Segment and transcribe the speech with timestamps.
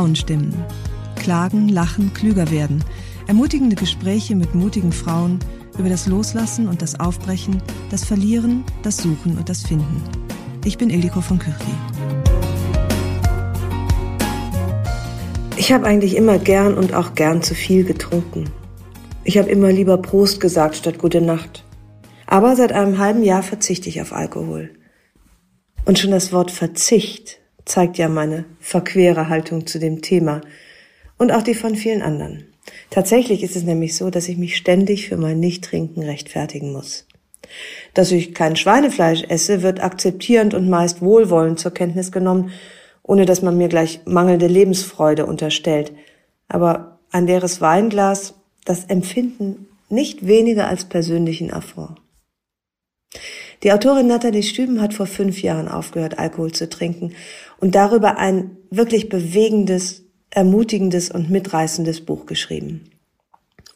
[0.00, 0.54] Frauenstimmen.
[1.16, 2.82] Klagen, lachen, klüger werden.
[3.26, 5.38] Ermutigende Gespräche mit mutigen Frauen
[5.78, 10.02] über das Loslassen und das Aufbrechen, das Verlieren, das Suchen und das Finden.
[10.64, 11.70] Ich bin Ildiko von Kürti.
[15.58, 18.48] Ich habe eigentlich immer gern und auch gern zu viel getrunken.
[19.24, 21.62] Ich habe immer lieber Prost gesagt statt Gute Nacht.
[22.24, 24.70] Aber seit einem halben Jahr verzichte ich auf Alkohol.
[25.84, 27.39] Und schon das Wort Verzicht
[27.70, 30.40] zeigt ja meine verquere Haltung zu dem Thema
[31.18, 32.46] und auch die von vielen anderen.
[32.90, 37.06] Tatsächlich ist es nämlich so, dass ich mich ständig für mein Nichttrinken rechtfertigen muss.
[37.94, 42.50] Dass ich kein Schweinefleisch esse, wird akzeptierend und meist wohlwollend zur Kenntnis genommen,
[43.02, 45.92] ohne dass man mir gleich mangelnde Lebensfreude unterstellt.
[46.48, 51.98] Aber ein leeres Weinglas, das Empfinden nicht weniger als persönlichen Affront.
[53.62, 57.12] Die Autorin Nathalie Stüben hat vor fünf Jahren aufgehört, Alkohol zu trinken
[57.58, 62.90] und darüber ein wirklich bewegendes, ermutigendes und mitreißendes Buch geschrieben.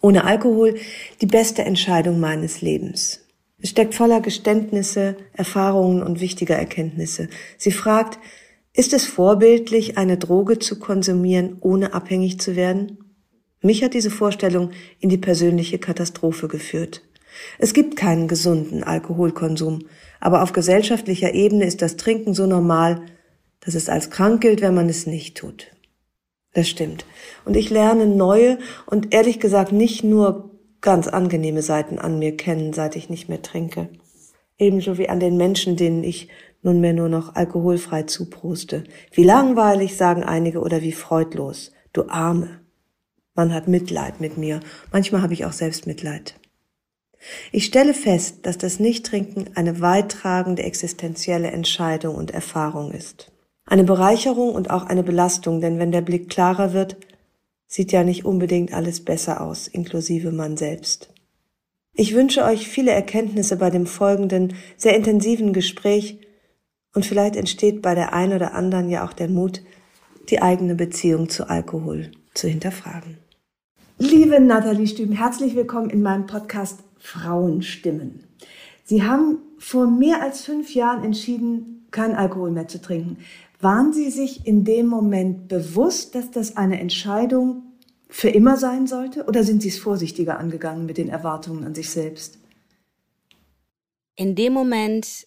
[0.01, 0.77] Ohne Alkohol
[1.21, 3.21] die beste Entscheidung meines Lebens.
[3.61, 7.29] Es steckt voller Geständnisse, Erfahrungen und wichtiger Erkenntnisse.
[7.57, 8.19] Sie fragt,
[8.75, 12.99] ist es vorbildlich, eine Droge zu konsumieren, ohne abhängig zu werden?
[13.63, 17.03] Mich hat diese Vorstellung in die persönliche Katastrophe geführt.
[17.59, 19.87] Es gibt keinen gesunden Alkoholkonsum,
[20.21, 23.03] aber auf gesellschaftlicher Ebene ist das Trinken so normal,
[23.61, 25.69] dass es als krank gilt, wenn man es nicht tut.
[26.53, 27.05] Das stimmt.
[27.45, 30.51] Und ich lerne neue und ehrlich gesagt nicht nur
[30.81, 33.89] ganz angenehme Seiten an mir kennen, seit ich nicht mehr trinke.
[34.59, 36.29] Ebenso wie an den Menschen, denen ich
[36.63, 38.85] nunmehr nur noch alkoholfrei zuproste.
[39.13, 41.73] Wie langweilig, sagen einige, oder wie freudlos.
[41.93, 42.61] Du Arme.
[43.35, 44.61] Man hat Mitleid mit mir.
[44.93, 46.35] Manchmal habe ich auch selbst Mitleid.
[47.53, 53.33] Ich stelle fest, dass das Nichttrinken eine weittragende existenzielle Entscheidung und Erfahrung ist.
[53.67, 56.97] Eine Bereicherung und auch eine Belastung, denn wenn der Blick klarer wird,
[57.67, 61.13] sieht ja nicht unbedingt alles besser aus, inklusive man selbst.
[61.95, 66.19] Ich wünsche euch viele Erkenntnisse bei dem folgenden, sehr intensiven Gespräch
[66.95, 69.63] und vielleicht entsteht bei der einen oder anderen ja auch der Mut,
[70.31, 73.19] die eigene Beziehung zu Alkohol zu hinterfragen.
[73.99, 78.25] Liebe Nathalie Stüben, herzlich willkommen in meinem Podcast Frauenstimmen.
[78.83, 83.19] Sie haben vor mehr als fünf Jahren entschieden, keinen Alkohol mehr zu trinken.
[83.61, 87.63] Waren Sie sich in dem Moment bewusst, dass das eine Entscheidung
[88.09, 89.27] für immer sein sollte?
[89.27, 92.39] Oder sind Sie es vorsichtiger angegangen mit den Erwartungen an sich selbst?
[94.17, 95.27] In dem Moment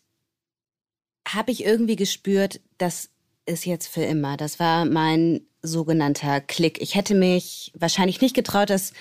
[1.28, 3.10] habe ich irgendwie gespürt, das
[3.46, 4.36] ist jetzt für immer.
[4.36, 6.82] Das war mein sogenannter Klick.
[6.82, 8.94] Ich hätte mich wahrscheinlich nicht getraut, das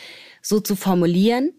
[0.42, 1.52] so zu formulieren,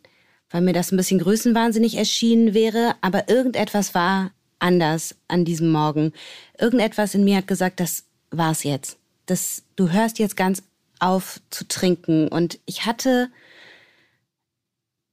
[0.50, 2.96] weil mir das ein bisschen größenwahnsinnig erschienen wäre.
[3.02, 6.14] Aber irgendetwas war anders an diesem Morgen.
[6.58, 8.98] Irgendetwas in mir hat gesagt, das war's jetzt.
[9.26, 10.64] Das, du hörst jetzt ganz
[11.00, 12.28] auf zu trinken.
[12.28, 13.30] Und ich hatte,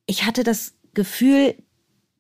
[0.06, 1.54] ich hatte das Gefühl,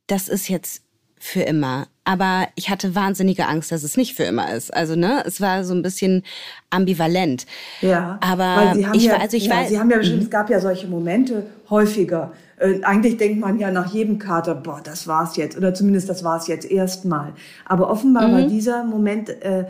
[0.06, 0.83] das ist jetzt
[1.24, 1.86] für immer.
[2.04, 4.72] Aber ich hatte wahnsinnige Angst, dass es nicht für immer ist.
[4.74, 6.22] Also, ne, es war so ein bisschen
[6.68, 7.46] ambivalent.
[7.80, 8.18] Ja.
[8.20, 9.66] Aber ich ja, war, also ich ja, war.
[9.66, 12.32] Sie haben ja bestimmt, es gab ja solche Momente häufiger.
[12.58, 15.56] Äh, eigentlich denkt man ja nach jedem Kater, boah, das war's jetzt.
[15.56, 17.32] Oder zumindest das war's jetzt erstmal.
[17.64, 18.32] Aber offenbar mhm.
[18.32, 19.64] war dieser Moment äh,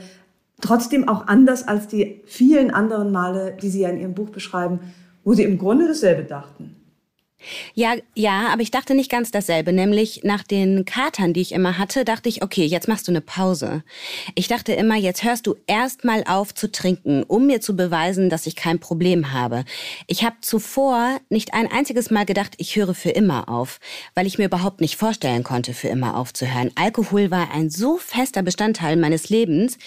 [0.61, 4.81] trotzdem auch anders als die vielen anderen Male, die Sie ja in Ihrem Buch beschreiben,
[5.23, 6.75] wo Sie im Grunde dasselbe dachten.
[7.75, 9.73] Ja, ja, aber ich dachte nicht ganz dasselbe.
[9.73, 13.21] Nämlich nach den Katern, die ich immer hatte, dachte ich, okay, jetzt machst du eine
[13.21, 13.83] Pause.
[14.35, 18.47] Ich dachte immer, jetzt hörst du erstmal auf zu trinken, um mir zu beweisen, dass
[18.47, 19.65] ich kein Problem habe.
[20.07, 23.81] Ich habe zuvor nicht ein einziges Mal gedacht, ich höre für immer auf,
[24.15, 26.71] weil ich mir überhaupt nicht vorstellen konnte, für immer aufzuhören.
[26.75, 29.79] Alkohol war ein so fester Bestandteil meines Lebens,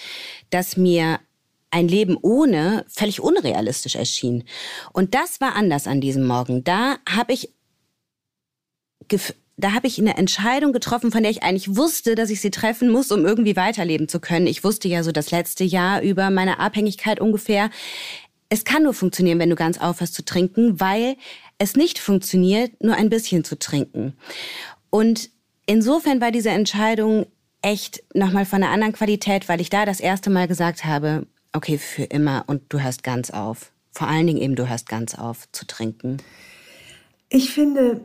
[0.50, 1.20] dass mir
[1.70, 4.44] ein Leben ohne völlig unrealistisch erschien.
[4.92, 6.64] Und das war anders an diesem Morgen.
[6.64, 7.50] Da habe ich
[9.56, 12.90] da habe ich eine Entscheidung getroffen, von der ich eigentlich wusste, dass ich sie treffen
[12.90, 14.46] muss, um irgendwie weiterleben zu können.
[14.46, 17.70] Ich wusste ja so das letzte Jahr über meine Abhängigkeit ungefähr.
[18.50, 21.16] Es kann nur funktionieren, wenn du ganz aufhörst zu trinken, weil
[21.58, 24.16] es nicht funktioniert, nur ein bisschen zu trinken.
[24.90, 25.30] Und
[25.66, 27.26] insofern war diese Entscheidung
[27.60, 31.78] echt nochmal von einer anderen Qualität, weil ich da das erste Mal gesagt habe, okay,
[31.78, 33.72] für immer und du hörst ganz auf.
[33.92, 36.18] Vor allen Dingen eben, du hörst ganz auf zu trinken.
[37.28, 38.00] Ich finde,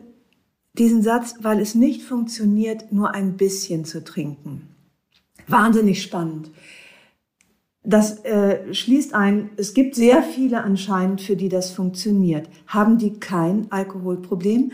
[0.74, 4.70] diesen Satz, weil es nicht funktioniert, nur ein bisschen zu trinken.
[5.48, 6.50] Wahnsinnig spannend.
[7.84, 12.48] Das äh, schließt ein, es gibt sehr viele anscheinend, für die das funktioniert.
[12.66, 14.72] Haben die kein Alkoholproblem?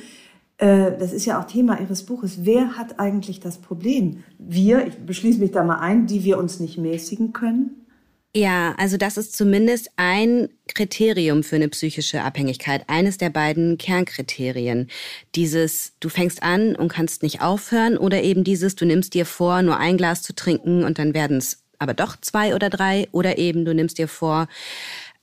[0.58, 2.46] Äh, das ist ja auch Thema Ihres Buches.
[2.46, 4.24] Wer hat eigentlich das Problem?
[4.38, 7.88] Wir, ich beschließe mich da mal ein, die wir uns nicht mäßigen können?
[8.36, 14.88] Ja, also das ist zumindest ein Kriterium für eine psychische Abhängigkeit, eines der beiden Kernkriterien.
[15.34, 19.64] Dieses, du fängst an und kannst nicht aufhören oder eben dieses, du nimmst dir vor,
[19.64, 23.40] nur ein Glas zu trinken und dann werden es aber doch zwei oder drei oder
[23.40, 24.48] eben du nimmst dir vor,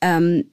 [0.00, 0.50] ähm,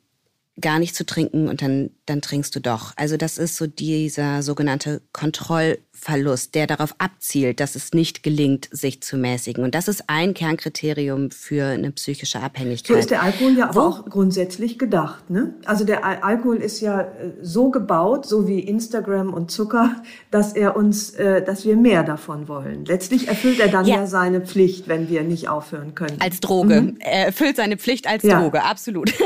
[0.62, 2.94] gar nicht zu trinken und dann, dann trinkst du doch.
[2.96, 9.02] Also das ist so dieser sogenannte Kontrollverlust, der darauf abzielt, dass es nicht gelingt, sich
[9.02, 9.64] zu mäßigen.
[9.64, 12.96] Und das ist ein Kernkriterium für eine psychische Abhängigkeit.
[12.96, 15.32] So ist der Alkohol ja aber auch grundsätzlich gedacht.
[15.32, 15.56] Ne?
[15.66, 20.54] Also der Al Alkohol ist ja äh, so gebaut, so wie Instagram und Zucker, dass
[20.54, 22.86] er uns, äh, dass wir mehr davon wollen.
[22.86, 26.22] Letztlich erfüllt er dann ja, ja seine Pflicht, wenn wir nicht aufhören können.
[26.22, 26.82] Als Droge.
[26.82, 26.98] Mhm.
[27.00, 28.40] Er erfüllt seine Pflicht als ja.
[28.40, 29.12] Droge, absolut.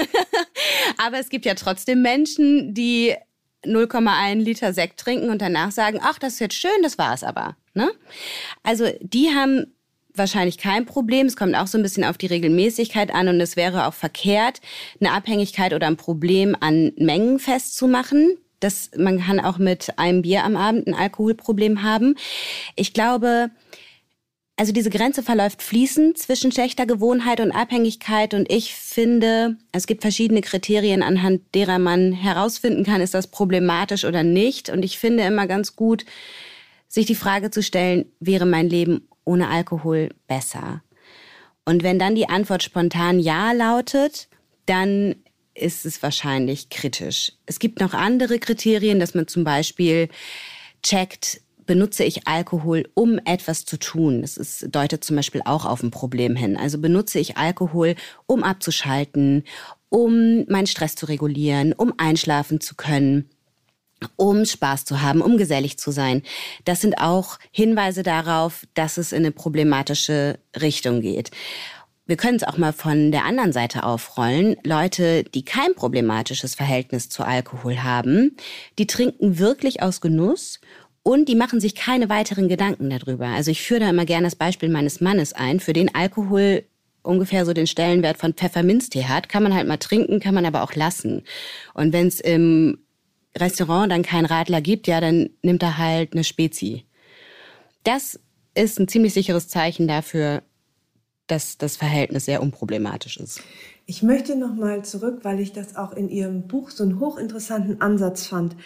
[0.97, 3.15] Aber es gibt ja trotzdem Menschen, die
[3.65, 7.23] 0,1 Liter Sekt trinken und danach sagen, ach, das ist jetzt schön, das war es
[7.23, 7.55] aber.
[7.73, 7.91] Ne?
[8.63, 9.73] Also die haben
[10.17, 11.27] wahrscheinlich kein Problem.
[11.27, 14.61] Es kommt auch so ein bisschen auf die Regelmäßigkeit an und es wäre auch verkehrt,
[14.99, 18.37] eine Abhängigkeit oder ein Problem an Mengen festzumachen.
[18.59, 22.15] Das, man kann auch mit einem Bier am Abend ein Alkoholproblem haben.
[22.75, 23.51] Ich glaube,
[24.57, 30.01] also diese Grenze verläuft fließend zwischen schlechter Gewohnheit und Abhängigkeit und ich finde, es gibt
[30.01, 34.69] verschiedene Kriterien, anhand derer man herausfinden kann, ist das problematisch oder nicht.
[34.69, 36.05] Und ich finde immer ganz gut,
[36.87, 40.81] sich die Frage zu stellen, wäre mein Leben ohne Alkohol besser?
[41.63, 44.27] Und wenn dann die Antwort spontan Ja lautet,
[44.65, 45.15] dann
[45.53, 47.33] ist es wahrscheinlich kritisch.
[47.45, 50.09] Es gibt noch andere Kriterien, dass man zum Beispiel
[50.81, 54.21] checkt, benutze ich Alkohol, um etwas zu tun?
[54.21, 56.57] Das ist, deutet zum Beispiel auch auf ein Problem hin.
[56.57, 59.43] Also benutze ich Alkohol, um abzuschalten,
[59.89, 63.29] um meinen Stress zu regulieren, um einschlafen zu können
[64.15, 66.21] um Spaß zu haben, um gesellig zu sein.
[66.65, 71.31] Das sind auch Hinweise darauf, dass es in eine problematische Richtung geht.
[72.05, 74.55] Wir können es auch mal von der anderen Seite aufrollen.
[74.63, 78.37] Leute, die kein problematisches Verhältnis zu Alkohol haben,
[78.79, 80.61] die trinken wirklich aus Genuss
[81.07, 83.27] und die machen sich keine weiteren Gedanken darüber.
[83.27, 86.65] Also ich führe da immer gerne das Beispiel meines Mannes ein, für den Alkohol
[87.01, 90.63] ungefähr so den Stellenwert von Pfefferminztee hat, kann man halt mal trinken, kann man aber
[90.63, 91.23] auch lassen.
[91.73, 92.79] Und wenn es im
[93.37, 96.83] Restaurant dann keinen Radler gibt, ja, dann nimmt er halt eine Spezi.
[97.85, 98.19] Das
[98.53, 100.43] ist ein ziemlich sicheres Zeichen dafür,
[101.27, 103.41] dass das Verhältnis sehr unproblematisch ist.
[103.85, 107.79] Ich möchte noch mal zurück, weil ich das auch in Ihrem Buch so einen hochinteressanten
[107.79, 108.57] Ansatz fand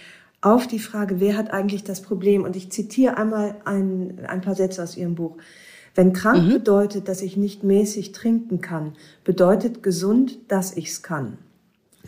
[0.41, 2.43] auf die Frage, wer hat eigentlich das Problem?
[2.43, 5.37] Und ich zitiere einmal ein, ein paar Sätze aus Ihrem Buch.
[5.93, 6.53] Wenn krank mhm.
[6.53, 8.93] bedeutet, dass ich nicht mäßig trinken kann,
[9.23, 11.37] bedeutet gesund, dass ich's kann.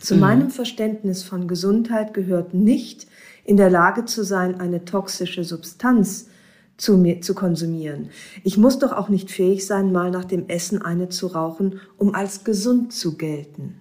[0.00, 0.20] Zu mhm.
[0.20, 3.06] meinem Verständnis von Gesundheit gehört nicht,
[3.44, 6.28] in der Lage zu sein, eine toxische Substanz
[6.76, 8.08] zu, mir, zu konsumieren.
[8.42, 12.14] Ich muss doch auch nicht fähig sein, mal nach dem Essen eine zu rauchen, um
[12.14, 13.76] als gesund zu gelten.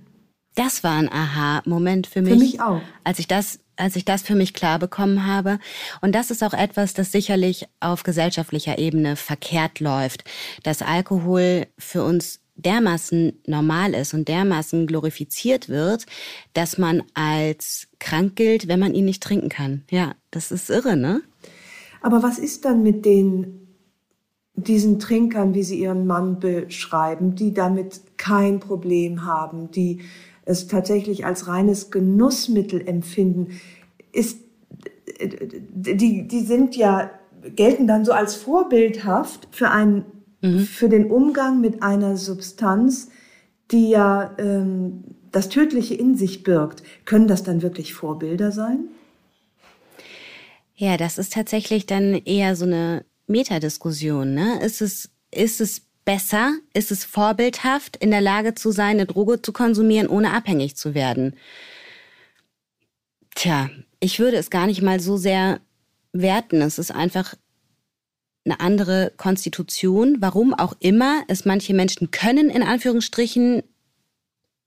[0.56, 2.34] Das war ein Aha-Moment für mich.
[2.34, 2.82] Für mich auch.
[3.04, 5.60] Als ich das als ich das für mich klar bekommen habe.
[6.02, 10.24] Und das ist auch etwas, das sicherlich auf gesellschaftlicher Ebene verkehrt läuft,
[10.64, 16.06] dass Alkohol für uns dermaßen normal ist und dermaßen glorifiziert wird,
[16.54, 19.84] dass man als krank gilt, wenn man ihn nicht trinken kann.
[19.90, 21.22] Ja, das ist irre, ne?
[22.02, 23.60] Aber was ist dann mit den
[24.56, 30.02] diesen Trinkern, wie Sie Ihren Mann beschreiben, die damit kein Problem haben, die
[30.46, 33.60] es tatsächlich als reines Genussmittel empfinden,
[34.12, 34.40] ist,
[35.20, 37.12] die, die sind ja,
[37.56, 40.06] gelten dann so als vorbildhaft für einen,
[40.42, 40.60] mhm.
[40.60, 43.10] für den Umgang mit einer Substanz,
[43.72, 46.84] die ja ähm, das Tödliche in sich birgt.
[47.06, 48.88] Können das dann wirklich Vorbilder sein?
[50.76, 54.34] Ja, das ist tatsächlich dann eher so eine Metadiskussion.
[54.34, 54.60] Ne?
[54.64, 56.54] Ist es, ist es besser?
[56.74, 60.94] Ist es vorbildhaft, in der Lage zu sein, eine Droge zu konsumieren, ohne abhängig zu
[60.94, 61.36] werden?
[63.36, 63.70] Tja,
[64.00, 65.60] ich würde es gar nicht mal so sehr
[66.12, 66.62] werten.
[66.62, 67.36] Es ist einfach
[68.46, 70.18] eine andere Konstitution.
[70.20, 73.64] Warum auch immer es manche Menschen können, in Anführungsstrichen,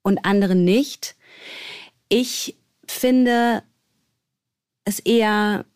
[0.07, 1.17] und andere nicht.
[2.09, 3.65] Ich finde
[4.85, 5.67] es eher,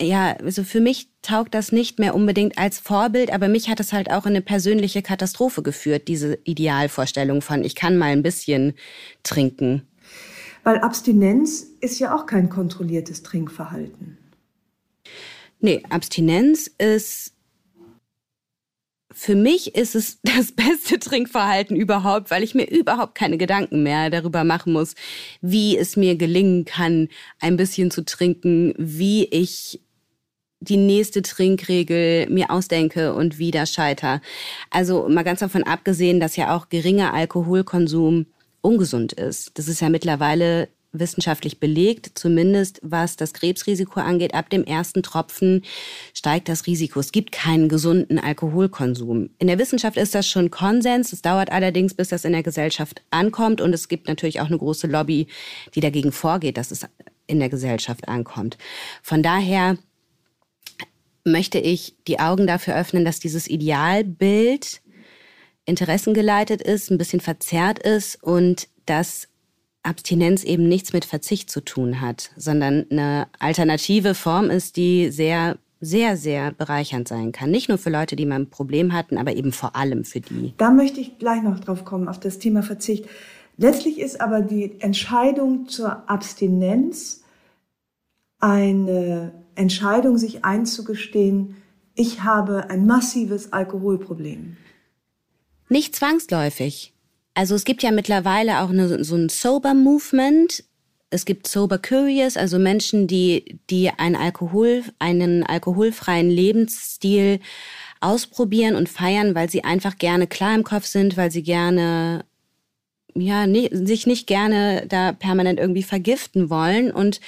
[0.00, 3.92] ja, also für mich taugt das nicht mehr unbedingt als Vorbild, aber mich hat es
[3.92, 8.74] halt auch in eine persönliche Katastrophe geführt, diese Idealvorstellung von, ich kann mal ein bisschen
[9.22, 9.82] trinken.
[10.64, 14.18] Weil Abstinenz ist ja auch kein kontrolliertes Trinkverhalten.
[15.60, 17.34] Nee, Abstinenz ist
[19.14, 24.10] für mich ist es das beste Trinkverhalten überhaupt, weil ich mir überhaupt keine Gedanken mehr
[24.10, 24.94] darüber machen muss,
[25.40, 27.08] wie es mir gelingen kann,
[27.40, 29.80] ein bisschen zu trinken, wie ich
[30.68, 34.20] die nächste Trinkregel mir ausdenke und wieder scheiter.
[34.70, 38.26] Also mal ganz davon abgesehen, dass ja auch geringer Alkoholkonsum
[38.60, 39.58] ungesund ist.
[39.58, 44.34] Das ist ja mittlerweile wissenschaftlich belegt, zumindest was das Krebsrisiko angeht.
[44.34, 45.62] Ab dem ersten Tropfen
[46.14, 47.00] steigt das Risiko.
[47.00, 49.30] Es gibt keinen gesunden Alkoholkonsum.
[49.38, 51.12] In der Wissenschaft ist das schon Konsens.
[51.12, 53.60] Es dauert allerdings, bis das in der Gesellschaft ankommt.
[53.60, 55.26] Und es gibt natürlich auch eine große Lobby,
[55.74, 56.86] die dagegen vorgeht, dass es
[57.26, 58.56] in der Gesellschaft ankommt.
[59.02, 59.76] Von daher
[61.24, 64.82] möchte ich die Augen dafür öffnen, dass dieses Idealbild
[65.64, 69.28] interessengeleitet ist, ein bisschen verzerrt ist und dass
[69.82, 75.58] Abstinenz eben nichts mit Verzicht zu tun hat, sondern eine alternative Form ist, die sehr,
[75.80, 77.50] sehr, sehr bereichernd sein kann.
[77.50, 80.54] Nicht nur für Leute, die mal ein Problem hatten, aber eben vor allem für die.
[80.56, 83.06] Da möchte ich gleich noch drauf kommen, auf das Thema Verzicht.
[83.56, 87.22] Letztlich ist aber die Entscheidung zur Abstinenz
[88.40, 91.56] eine Entscheidung, sich einzugestehen,
[91.94, 94.56] ich habe ein massives Alkoholproblem.
[95.68, 96.92] Nicht zwangsläufig.
[97.34, 100.64] Also es gibt ja mittlerweile auch eine, so ein Sober-Movement.
[101.10, 107.40] Es gibt Sober Curious, also Menschen, die, die einen, Alkohol, einen alkoholfreien Lebensstil
[108.00, 112.24] ausprobieren und feiern, weil sie einfach gerne klar im Kopf sind, weil sie gerne,
[113.14, 117.20] ja, nicht, sich nicht gerne da permanent irgendwie vergiften wollen und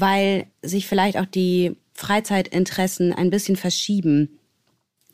[0.00, 4.38] weil sich vielleicht auch die Freizeitinteressen ein bisschen verschieben.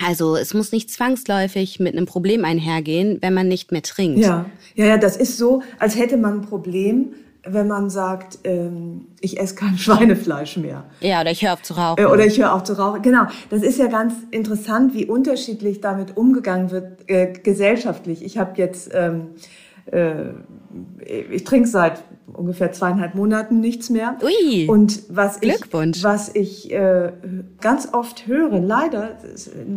[0.05, 4.19] Also es muss nicht zwangsläufig mit einem Problem einhergehen, wenn man nicht mehr trinkt.
[4.19, 7.15] Ja, ja, ja das ist so, als hätte man ein Problem,
[7.49, 10.85] wenn man sagt, ähm, ich esse kein Schweinefleisch mehr.
[11.01, 12.03] Ja, oder ich höre auf zu rauchen.
[12.03, 13.03] Äh, oder ich höre auf zu rauchen.
[13.03, 18.25] Genau, das ist ja ganz interessant, wie unterschiedlich damit umgegangen wird äh, gesellschaftlich.
[18.25, 19.56] Ich habe jetzt, ähm, äh,
[19.89, 22.03] ich trinke seit
[22.33, 24.17] ungefähr zweieinhalb Monaten nichts mehr.
[24.23, 25.99] Ui, und was Glückwunsch.
[25.99, 27.13] Ich, was ich äh,
[27.61, 29.17] ganz oft höre, leider,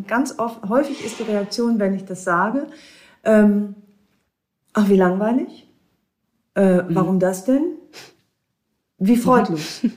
[0.07, 2.67] ganz oft, häufig ist die Reaktion, wenn ich das sage,
[3.23, 3.75] ähm,
[4.73, 5.67] ach, wie langweilig.
[6.55, 6.85] Äh, mhm.
[6.89, 7.75] Warum das denn?
[8.97, 9.81] Wie freudlos.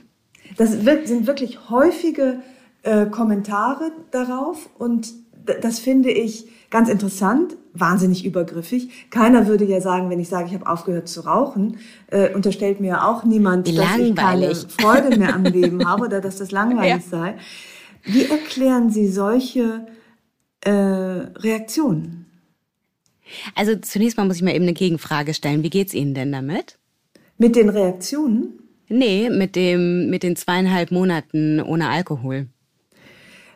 [0.55, 2.43] Das sind wirklich häufige
[2.83, 5.11] äh, Kommentare darauf und
[5.61, 8.89] das finde ich ganz interessant, wahnsinnig übergriffig.
[9.11, 11.77] Keiner würde ja sagen, wenn ich sage, ich habe aufgehört zu rauchen,
[12.07, 14.09] äh, unterstellt mir auch niemand, dass langweilig.
[14.09, 16.99] ich keine Freude mehr am Leben habe oder dass das langweilig ja.
[16.99, 17.35] sei.
[18.03, 19.85] Wie erklären Sie solche
[20.61, 22.25] äh, Reaktionen?
[23.53, 25.61] Also zunächst mal muss ich mal eben eine Gegenfrage stellen.
[25.61, 26.79] Wie geht's Ihnen denn damit?
[27.37, 28.59] Mit den Reaktionen?
[28.89, 32.47] Nee, mit dem mit den zweieinhalb Monaten ohne Alkohol.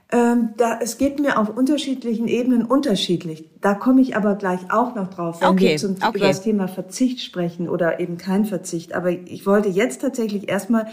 [0.10, 3.50] Ähm, da, es geht mir auf unterschiedlichen Ebenen unterschiedlich.
[3.60, 6.18] Da komme ich aber gleich auch noch drauf, wenn okay, wir zum, okay.
[6.18, 8.94] über das Thema Verzicht sprechen oder eben kein Verzicht.
[8.94, 10.88] Aber ich wollte jetzt tatsächlich erstmal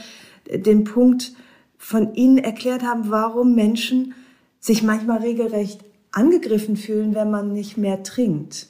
[0.50, 1.32] den Punkt
[1.78, 4.14] von Ihnen erklärt haben, warum Menschen
[4.58, 8.66] sich manchmal regelrecht angegriffen fühlen, wenn man nicht mehr trinkt.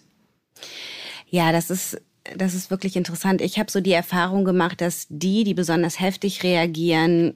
[1.30, 2.00] Ja, das ist
[2.36, 3.42] das ist wirklich interessant.
[3.42, 7.34] Ich habe so die Erfahrung gemacht, dass die, die besonders heftig reagieren,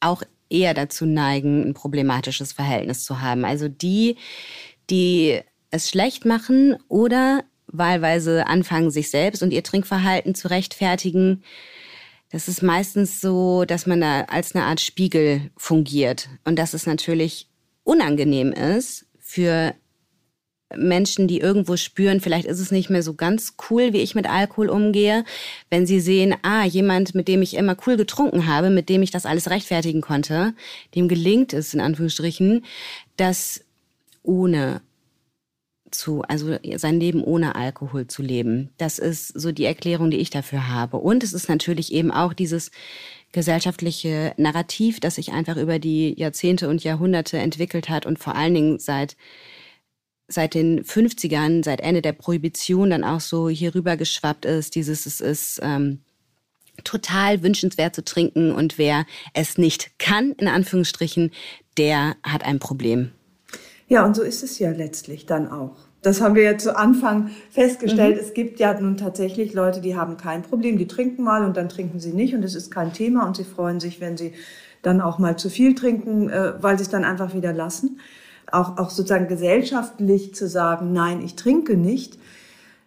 [0.00, 3.44] auch eher dazu neigen, ein problematisches Verhältnis zu haben.
[3.44, 4.16] Also die,
[4.90, 5.40] die
[5.70, 11.42] es schlecht machen oder wahlweise anfangen, sich selbst und ihr Trinkverhalten zu rechtfertigen.
[12.30, 16.86] Das ist meistens so, dass man da als eine Art Spiegel fungiert und dass es
[16.86, 17.48] natürlich
[17.84, 19.74] unangenehm ist für
[20.76, 24.28] Menschen, die irgendwo spüren, vielleicht ist es nicht mehr so ganz cool, wie ich mit
[24.28, 25.24] Alkohol umgehe,
[25.70, 29.10] wenn sie sehen, ah, jemand, mit dem ich immer cool getrunken habe, mit dem ich
[29.10, 30.54] das alles rechtfertigen konnte,
[30.94, 32.64] dem gelingt es, in Anführungsstrichen,
[33.16, 33.64] das
[34.22, 34.82] ohne
[35.90, 38.70] zu, also sein Leben ohne Alkohol zu leben.
[38.78, 40.96] Das ist so die Erklärung, die ich dafür habe.
[40.96, 42.70] Und es ist natürlich eben auch dieses
[43.32, 48.54] gesellschaftliche Narrativ, das sich einfach über die Jahrzehnte und Jahrhunderte entwickelt hat und vor allen
[48.54, 49.16] Dingen seit
[50.28, 55.06] seit den 50ern, seit Ende der Prohibition dann auch so hier rüber geschwappt ist, dieses,
[55.06, 56.00] es ist ähm,
[56.84, 61.30] total wünschenswert zu trinken und wer es nicht kann, in Anführungsstrichen,
[61.76, 63.12] der hat ein Problem.
[63.88, 65.76] Ja, und so ist es ja letztlich dann auch.
[66.00, 68.16] Das haben wir ja zu Anfang festgestellt.
[68.16, 68.22] Mhm.
[68.22, 71.68] Es gibt ja nun tatsächlich Leute, die haben kein Problem, die trinken mal und dann
[71.68, 74.32] trinken sie nicht und es ist kein Thema und sie freuen sich, wenn sie
[74.82, 78.00] dann auch mal zu viel trinken, äh, weil sie es dann einfach wieder lassen.
[78.52, 82.18] Auch, auch sozusagen gesellschaftlich zu sagen, nein, ich trinke nicht,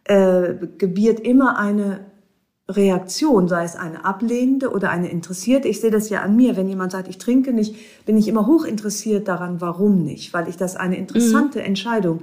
[0.05, 2.05] äh, gebiert immer eine
[2.69, 5.67] Reaktion, sei es eine ablehnende oder eine interessierte.
[5.67, 6.57] Ich sehe das ja an mir.
[6.57, 10.47] Wenn jemand sagt, ich trinke nicht, bin ich immer hoch interessiert daran, warum nicht, weil
[10.47, 11.65] ich das eine interessante mhm.
[11.65, 12.21] Entscheidung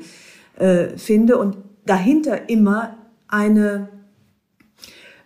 [0.59, 2.97] äh, finde und dahinter immer
[3.29, 3.89] eine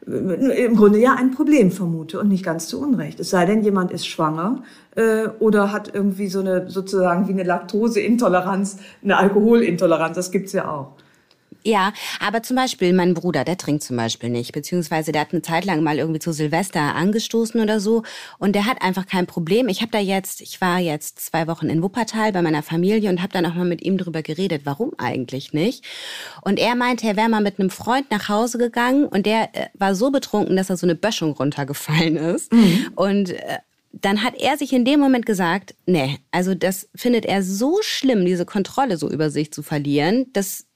[0.06, 3.18] im Grunde ja ein Problem vermute und nicht ganz zu Unrecht.
[3.18, 4.62] Es sei denn, jemand ist schwanger
[4.94, 10.14] äh, oder hat irgendwie so eine sozusagen wie eine Laktoseintoleranz, eine Alkoholintoleranz.
[10.14, 10.92] Das gibt's ja auch.
[11.66, 15.42] Ja, aber zum Beispiel mein Bruder, der trinkt zum Beispiel nicht, beziehungsweise der hat eine
[15.42, 18.04] Zeit lang mal irgendwie zu Silvester angestoßen oder so
[18.38, 19.66] und der hat einfach kein Problem.
[19.66, 23.20] Ich habe da jetzt, ich war jetzt zwei Wochen in Wuppertal bei meiner Familie und
[23.20, 25.84] habe dann auch mal mit ihm drüber geredet, warum eigentlich nicht.
[26.42, 29.66] Und er meinte, er wäre mal mit einem Freund nach Hause gegangen und der äh,
[29.74, 32.92] war so betrunken, dass er so eine Böschung runtergefallen ist mhm.
[32.94, 33.58] und äh,
[33.90, 38.24] dann hat er sich in dem Moment gesagt, nee, also das findet er so schlimm,
[38.24, 40.66] diese Kontrolle so über sich zu verlieren, dass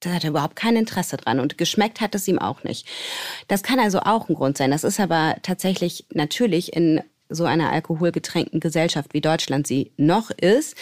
[0.00, 2.86] da hat er überhaupt kein Interesse dran und geschmeckt hat es ihm auch nicht.
[3.48, 4.70] Das kann also auch ein Grund sein.
[4.70, 10.76] Das ist aber tatsächlich natürlich in so einer alkoholgetränkten Gesellschaft wie Deutschland sie noch ist,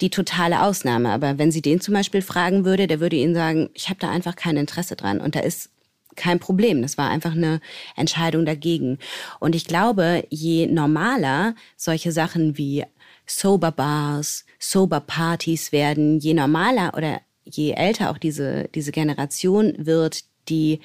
[0.00, 1.10] die totale Ausnahme.
[1.10, 4.10] Aber wenn sie den zum Beispiel fragen würde, der würde ihnen sagen, ich habe da
[4.10, 5.20] einfach kein Interesse dran.
[5.20, 5.70] Und da ist
[6.16, 6.82] kein Problem.
[6.82, 7.60] Das war einfach eine
[7.96, 8.98] Entscheidung dagegen.
[9.40, 12.84] Und ich glaube, je normaler solche Sachen wie
[13.26, 20.24] Sober Bars, Sober Partys werden, je normaler oder je älter auch diese, diese Generation wird,
[20.48, 20.80] die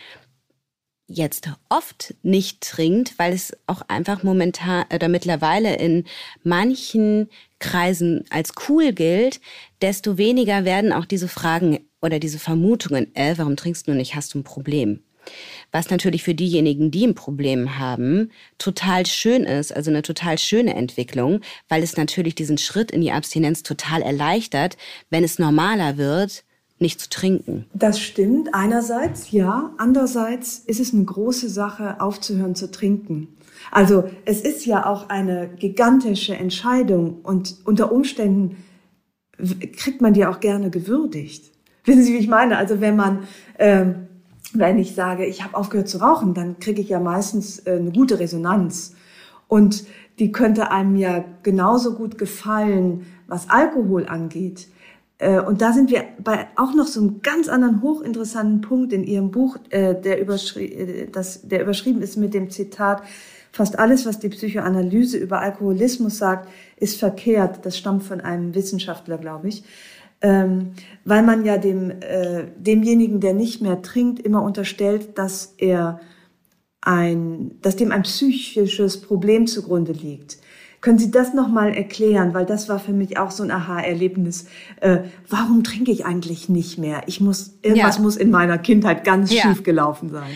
[1.10, 6.06] jetzt oft nicht trinkt, weil es auch einfach momentan oder mittlerweile in
[6.44, 9.42] manchen Kreisen als cool gilt,
[9.82, 14.34] desto weniger werden auch diese Fragen oder diese Vermutungen, äh, warum trinkst du nicht, hast
[14.34, 15.02] du ein Problem?
[15.72, 20.76] Was natürlich für diejenigen, die ein Problem haben, total schön ist, also eine total schöne
[20.76, 24.78] Entwicklung, weil es natürlich diesen Schritt in die Abstinenz total erleichtert,
[25.10, 26.44] wenn es normaler wird,
[26.80, 27.66] nicht zu trinken.
[27.74, 28.54] Das stimmt.
[28.54, 29.72] Einerseits ja.
[29.78, 33.28] Andererseits ist es eine große Sache, aufzuhören zu trinken.
[33.72, 38.58] Also es ist ja auch eine gigantische Entscheidung und unter Umständen
[39.78, 41.52] kriegt man die auch gerne gewürdigt.
[41.86, 42.58] Wissen Sie, wie ich meine?
[42.58, 43.20] Also wenn man,
[43.58, 44.08] ähm,
[44.54, 47.92] wenn ich sage, ich habe aufgehört zu rauchen, dann kriege ich ja meistens äh, eine
[47.92, 48.96] gute Resonanz.
[49.48, 49.86] Und
[50.20, 54.68] die könnte einem ja genauso gut gefallen, was Alkohol angeht.
[55.20, 59.04] Äh, und da sind wir bei auch noch so einem ganz anderen hochinteressanten Punkt in
[59.04, 63.04] Ihrem Buch, äh, der, überschri äh, das, der überschrieben ist mit dem Zitat,
[63.52, 67.66] fast alles, was die Psychoanalyse über Alkoholismus sagt, ist verkehrt.
[67.66, 69.64] Das stammt von einem Wissenschaftler, glaube ich.
[70.22, 70.72] Ähm,
[71.06, 76.00] weil man ja dem, äh, demjenigen, der nicht mehr trinkt, immer unterstellt, dass er
[76.82, 80.38] ein, dass dem ein psychisches Problem zugrunde liegt.
[80.82, 82.34] Können Sie das nochmal erklären?
[82.34, 84.46] Weil das war für mich auch so ein Aha-Erlebnis.
[84.80, 87.04] Äh, warum trinke ich eigentlich nicht mehr?
[87.08, 88.02] Ich muss, irgendwas ja.
[88.02, 89.42] muss in meiner Kindheit ganz ja.
[89.42, 90.32] schief gelaufen sein.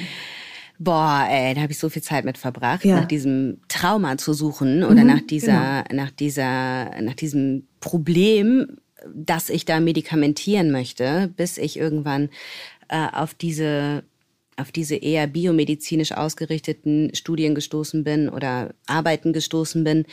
[0.79, 2.97] Boah, ey, da habe ich so viel Zeit mit verbracht, ja.
[2.97, 6.03] nach diesem Trauma zu suchen oder mhm, nach dieser, genau.
[6.03, 8.77] nach dieser, nach diesem Problem,
[9.13, 12.29] dass ich da medikamentieren möchte, bis ich irgendwann
[12.89, 14.03] äh, auf diese
[14.57, 20.05] auf diese eher biomedizinisch ausgerichteten Studien gestoßen bin oder Arbeiten gestoßen bin,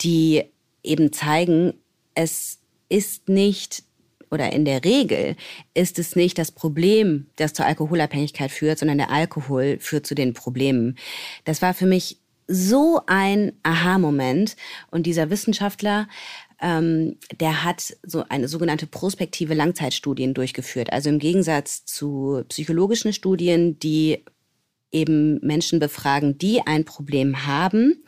[0.00, 0.44] die
[0.82, 1.74] eben zeigen,
[2.14, 3.82] es ist nicht
[4.30, 5.36] oder in der Regel
[5.74, 10.34] ist es nicht das Problem, das zur Alkoholabhängigkeit führt, sondern der Alkohol führt zu den
[10.34, 10.98] Problemen.
[11.44, 14.56] Das war für mich so ein Aha-Moment.
[14.90, 16.08] Und dieser Wissenschaftler
[16.60, 20.92] ähm, der hat so eine sogenannte prospektive Langzeitstudien durchgeführt.
[20.92, 24.24] Also im Gegensatz zu psychologischen Studien, die
[24.90, 28.02] eben Menschen befragen, die ein Problem haben,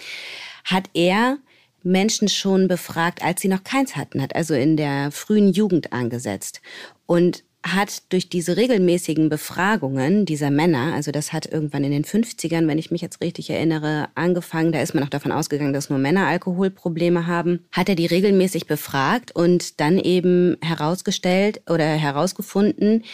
[0.64, 1.38] hat er
[1.82, 6.60] Menschen schon befragt, als sie noch keins hatten, hat also in der frühen Jugend angesetzt.
[7.06, 12.66] Und hat durch diese regelmäßigen Befragungen dieser Männer, also das hat irgendwann in den 50ern,
[12.66, 15.98] wenn ich mich jetzt richtig erinnere, angefangen, da ist man auch davon ausgegangen, dass nur
[15.98, 23.04] Männer Alkoholprobleme haben, hat er die regelmäßig befragt und dann eben herausgestellt oder herausgefunden,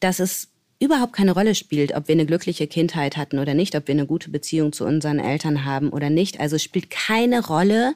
[0.00, 0.48] dass es
[0.80, 4.06] überhaupt keine Rolle spielt, ob wir eine glückliche Kindheit hatten oder nicht, ob wir eine
[4.06, 6.40] gute Beziehung zu unseren Eltern haben oder nicht.
[6.40, 7.94] Also spielt keine Rolle,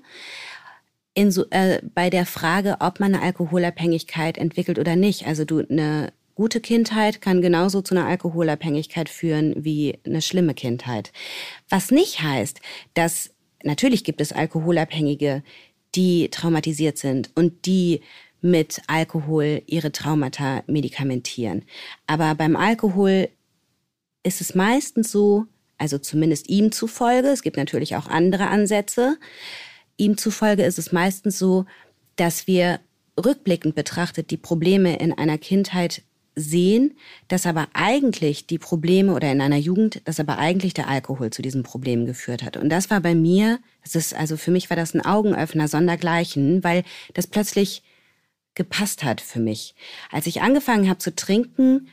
[1.18, 5.26] in so, äh, bei der Frage, ob man eine Alkoholabhängigkeit entwickelt oder nicht.
[5.26, 11.11] Also du eine gute Kindheit kann genauso zu einer Alkoholabhängigkeit führen wie eine schlimme Kindheit.
[11.68, 12.61] Was nicht heißt,
[12.94, 13.31] dass
[13.64, 15.42] natürlich gibt es Alkoholabhängige,
[15.96, 18.02] die traumatisiert sind und die
[18.40, 21.64] mit Alkohol ihre Traumata medikamentieren.
[22.07, 23.28] Aber beim Alkohol
[24.22, 25.46] ist es meistens so,
[25.78, 29.18] also zumindest ihm zufolge, es gibt natürlich auch andere Ansätze,
[29.99, 31.67] ihm zufolge ist es meistens so,
[32.17, 32.81] dass wir
[33.23, 36.03] rückblickend betrachtet die Probleme in einer Kindheit
[36.35, 41.31] sehen, dass aber eigentlich die Probleme oder in einer Jugend, dass aber eigentlich der Alkohol
[41.31, 42.57] zu diesen Problemen geführt hat.
[42.57, 46.63] Und das war bei mir, das ist, also für mich war das ein Augenöffner sondergleichen,
[46.63, 46.85] weil
[47.15, 47.83] das plötzlich
[48.55, 49.75] gepasst hat für mich.
[50.11, 51.89] Als ich angefangen habe zu trinken,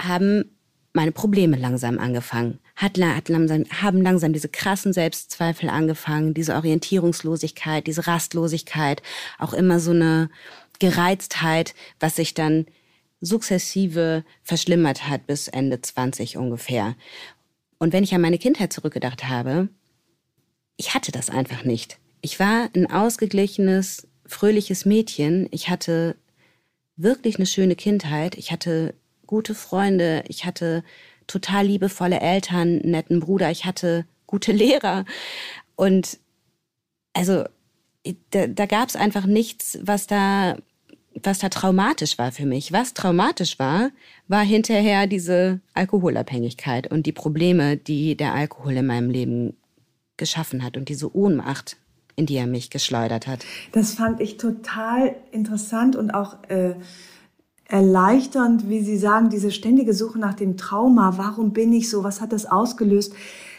[0.00, 0.55] haben
[0.96, 2.58] meine Probleme langsam angefangen.
[2.74, 9.02] Hat, hat langsam, haben langsam diese krassen Selbstzweifel angefangen, diese Orientierungslosigkeit, diese Rastlosigkeit,
[9.38, 10.30] auch immer so eine
[10.78, 12.66] Gereiztheit, was sich dann
[13.20, 16.96] sukzessive verschlimmert hat bis Ende 20 ungefähr.
[17.78, 19.68] Und wenn ich an meine Kindheit zurückgedacht habe,
[20.76, 21.98] ich hatte das einfach nicht.
[22.22, 25.48] Ich war ein ausgeglichenes, fröhliches Mädchen.
[25.50, 26.16] Ich hatte
[26.96, 28.34] wirklich eine schöne Kindheit.
[28.36, 28.94] Ich hatte
[29.26, 30.24] gute Freunde.
[30.28, 30.84] Ich hatte
[31.26, 33.50] total liebevolle Eltern, netten Bruder.
[33.50, 35.04] Ich hatte gute Lehrer.
[35.76, 36.18] Und
[37.12, 37.44] also
[38.30, 40.56] da, da gab es einfach nichts, was da,
[41.22, 42.72] was da traumatisch war für mich.
[42.72, 43.90] Was traumatisch war,
[44.28, 49.56] war hinterher diese Alkoholabhängigkeit und die Probleme, die der Alkohol in meinem Leben
[50.16, 51.76] geschaffen hat und diese Ohnmacht,
[52.16, 53.44] in die er mich geschleudert hat.
[53.72, 56.74] Das fand ich total interessant und auch äh,
[57.68, 61.14] erleichternd, wie Sie sagen, diese ständige Suche nach dem Trauma.
[61.16, 62.04] Warum bin ich so?
[62.04, 63.14] Was hat das ausgelöst?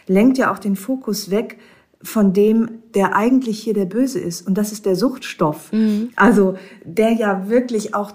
[0.07, 1.57] Lenkt ja auch den Fokus weg
[2.01, 4.47] von dem, der eigentlich hier der Böse ist.
[4.47, 5.71] Und das ist der Suchtstoff.
[5.73, 6.09] Mhm.
[6.15, 8.11] Also der ja wirklich auch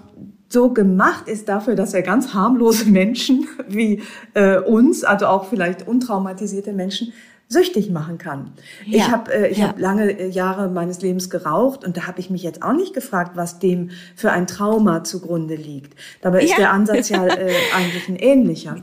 [0.49, 4.01] so gemacht ist dafür, dass er ganz harmlose Menschen wie
[4.33, 7.11] äh, uns, also auch vielleicht untraumatisierte Menschen,
[7.53, 8.51] süchtig machen kann.
[8.85, 8.97] Ja.
[8.97, 9.69] Ich habe äh, ich ja.
[9.69, 12.93] hab lange äh, Jahre meines Lebens geraucht und da habe ich mich jetzt auch nicht
[12.93, 15.95] gefragt, was dem für ein Trauma zugrunde liegt.
[16.21, 16.57] Dabei ist ja.
[16.57, 18.75] der Ansatz ja äh, eigentlich ein ähnlicher.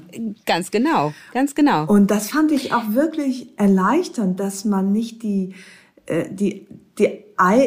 [0.47, 1.85] Ganz genau, ganz genau.
[1.87, 5.55] Und das fand ich auch wirklich erleichternd, dass man nicht die
[6.07, 6.67] äh, die
[6.99, 7.25] die,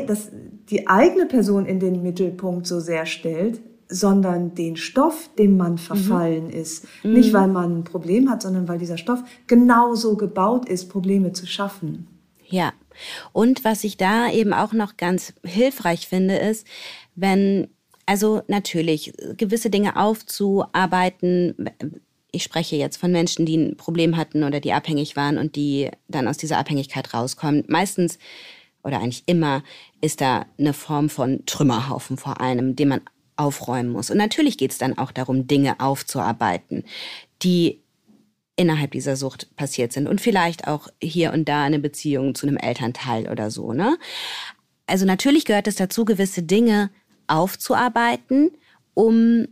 [0.07, 0.29] das,
[0.69, 3.61] die eigene Person in den Mittelpunkt so sehr stellt,
[3.93, 5.77] sondern den Stoff, dem man mhm.
[5.77, 6.53] verfallen mhm.
[6.53, 6.87] ist.
[7.03, 11.45] Nicht, weil man ein Problem hat, sondern weil dieser Stoff genauso gebaut ist, Probleme zu
[11.45, 12.07] schaffen.
[12.47, 12.73] Ja.
[13.31, 16.67] Und was ich da eben auch noch ganz hilfreich finde, ist,
[17.15, 17.67] wenn,
[18.05, 21.69] also natürlich, gewisse Dinge aufzuarbeiten,
[22.31, 25.89] ich spreche jetzt von Menschen, die ein Problem hatten oder die abhängig waren und die
[26.07, 27.63] dann aus dieser Abhängigkeit rauskommen.
[27.67, 28.17] Meistens
[28.83, 29.63] oder eigentlich immer
[30.01, 33.01] ist da eine Form von Trümmerhaufen vor einem, den man
[33.35, 34.09] aufräumen muss.
[34.09, 36.83] Und natürlich geht es dann auch darum, Dinge aufzuarbeiten,
[37.41, 37.81] die
[38.55, 42.57] innerhalb dieser Sucht passiert sind und vielleicht auch hier und da eine Beziehung zu einem
[42.57, 43.73] Elternteil oder so.
[43.73, 43.97] Ne?
[44.85, 46.91] Also natürlich gehört es dazu, gewisse Dinge
[47.27, 48.51] aufzuarbeiten,
[48.93, 49.47] um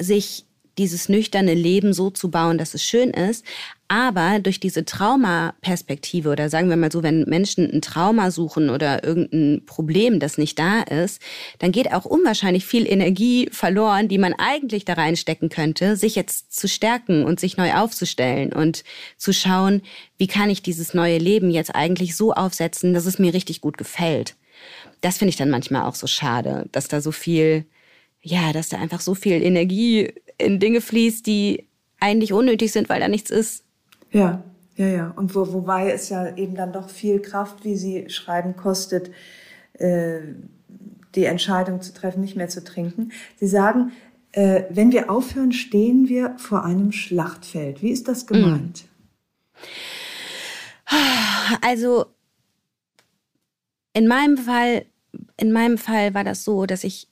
[0.00, 0.44] sich
[0.78, 3.44] dieses nüchterne Leben so zu bauen, dass es schön ist.
[3.92, 9.04] Aber durch diese Traumaperspektive oder sagen wir mal so, wenn Menschen ein Trauma suchen oder
[9.04, 11.20] irgendein Problem, das nicht da ist,
[11.58, 16.58] dann geht auch unwahrscheinlich viel Energie verloren, die man eigentlich da reinstecken könnte, sich jetzt
[16.58, 18.82] zu stärken und sich neu aufzustellen und
[19.18, 19.82] zu schauen,
[20.16, 23.76] wie kann ich dieses neue Leben jetzt eigentlich so aufsetzen, dass es mir richtig gut
[23.76, 24.36] gefällt.
[25.02, 27.66] Das finde ich dann manchmal auch so schade, dass da so viel,
[28.22, 31.66] ja, dass da einfach so viel Energie in Dinge fließt, die
[32.00, 33.64] eigentlich unnötig sind, weil da nichts ist.
[34.12, 34.42] Ja,
[34.76, 35.12] ja, ja.
[35.16, 39.10] Und wo, wobei es ja eben dann doch viel Kraft, wie Sie schreiben, kostet,
[39.74, 40.20] äh,
[41.14, 43.12] die Entscheidung zu treffen, nicht mehr zu trinken.
[43.36, 43.92] Sie sagen,
[44.32, 47.82] äh, wenn wir aufhören, stehen wir vor einem Schlachtfeld.
[47.82, 48.84] Wie ist das gemeint?
[51.60, 52.06] Also
[53.92, 54.86] in meinem Fall,
[55.36, 57.08] in meinem Fall war das so, dass ich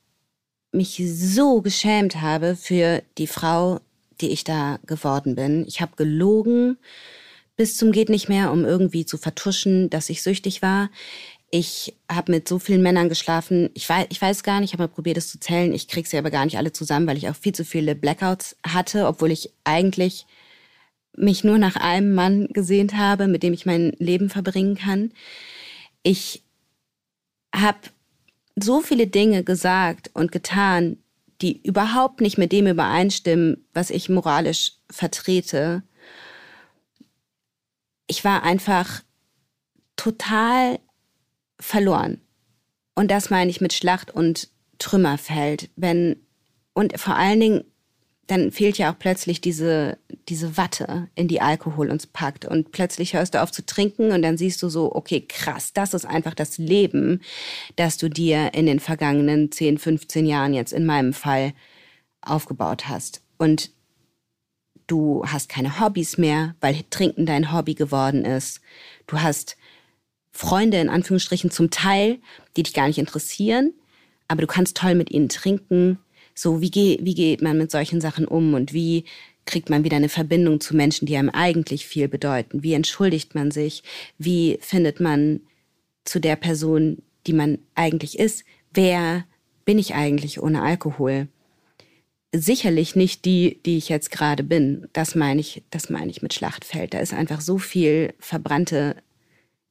[0.73, 3.81] mich so geschämt habe für die Frau,
[4.21, 5.65] die ich da geworden bin.
[5.67, 6.79] Ich habe gelogen
[7.61, 10.89] bis zum geht nicht mehr, um irgendwie zu vertuschen, dass ich süchtig war.
[11.51, 13.69] Ich habe mit so vielen Männern geschlafen.
[13.75, 15.75] Ich weiß, ich weiß gar nicht, ich habe mal probiert, es zu zählen.
[15.75, 18.57] Ich kriege sie aber gar nicht alle zusammen, weil ich auch viel zu viele Blackouts
[18.67, 20.25] hatte, obwohl ich eigentlich
[21.15, 25.13] mich nur nach einem Mann gesehnt habe, mit dem ich mein Leben verbringen kann.
[26.03, 26.43] Ich
[27.55, 27.81] habe
[28.57, 30.97] so viele Dinge gesagt und getan,
[31.43, 35.83] die überhaupt nicht mit dem übereinstimmen, was ich moralisch vertrete.
[38.07, 39.03] Ich war einfach
[39.97, 40.79] total
[41.59, 42.21] verloren.
[42.95, 44.49] Und das meine ich mit Schlacht und
[44.79, 45.71] Trümmerfeld.
[45.77, 46.17] Wenn
[46.73, 47.65] Und vor allen Dingen,
[48.31, 52.45] dann fehlt ja auch plötzlich diese, diese Watte, in die Alkohol uns packt.
[52.45, 55.95] Und plötzlich hörst du auf zu trinken und dann siehst du so, okay, krass, das
[55.95, 57.23] ist einfach das Leben,
[57.75, 61.55] das du dir in den vergangenen 10, 15 Jahren jetzt in meinem Fall
[62.23, 63.23] aufgebaut hast.
[63.37, 63.73] Und
[64.87, 68.61] du hast keine Hobbys mehr, weil Trinken dein Hobby geworden ist.
[69.09, 69.57] Du hast
[70.31, 72.21] Freunde in Anführungsstrichen zum Teil,
[72.57, 73.75] die dich gar nicht interessieren,
[74.29, 75.99] aber du kannst toll mit ihnen trinken.
[76.41, 79.05] So, wie, ge wie geht man mit solchen Sachen um und wie
[79.45, 82.63] kriegt man wieder eine Verbindung zu Menschen, die einem eigentlich viel bedeuten?
[82.63, 83.83] Wie entschuldigt man sich?
[84.17, 85.41] Wie findet man
[86.07, 88.45] zu der Person, die man eigentlich ist?
[88.73, 89.27] Wer
[89.67, 91.29] bin ich eigentlich ohne Alkohol?
[92.35, 94.89] Sicherlich nicht die, die ich jetzt gerade bin.
[94.95, 96.95] Das meine ich, das meine ich mit Schlachtfeld.
[96.95, 98.97] Da ist einfach so viel verbrannte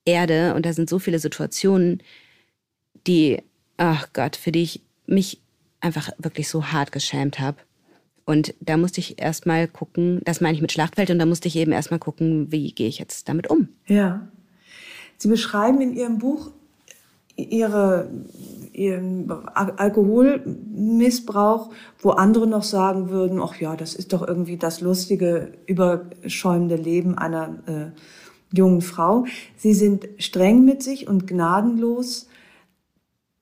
[0.05, 2.03] Erde und da sind so viele Situationen,
[3.07, 3.41] die,
[3.77, 5.39] ach Gott, für die ich mich
[5.81, 7.57] einfach wirklich so hart geschämt habe.
[8.25, 11.55] Und da musste ich erstmal gucken, das meine ich mit Schlachtfeld, und da musste ich
[11.55, 13.69] eben erstmal gucken, wie gehe ich jetzt damit um.
[13.87, 14.27] Ja.
[15.17, 16.51] Sie beschreiben in Ihrem Buch
[17.35, 18.09] ihre,
[18.73, 25.53] Ihren Alkoholmissbrauch, wo andere noch sagen würden, ach ja, das ist doch irgendwie das lustige,
[25.65, 27.87] überschäumende Leben einer äh,
[28.55, 29.25] jungen Frau.
[29.57, 32.28] Sie sind streng mit sich und gnadenlos.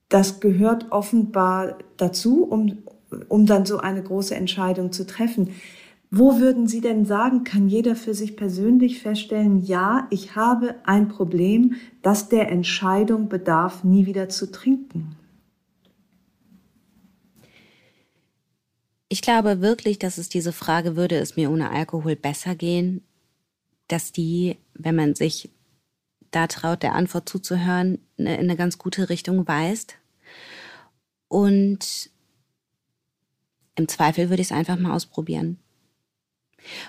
[0.09, 2.77] Das gehört offenbar dazu, um,
[3.27, 5.51] um dann so eine große Entscheidung zu treffen.
[6.09, 11.09] Wo würden Sie denn sagen, kann jeder für sich persönlich feststellen, ja, ich habe ein
[11.09, 15.17] Problem, das der Entscheidung bedarf, nie wieder zu trinken?
[19.09, 23.01] Ich glaube wirklich, dass es diese Frage, würde es mir ohne Alkohol besser gehen,
[23.89, 25.49] dass die, wenn man sich
[26.31, 29.95] da traut, der Antwort zuzuhören, in eine ganz gute Richtung weist.
[31.27, 32.09] Und
[33.75, 35.59] im Zweifel würde ich es einfach mal ausprobieren.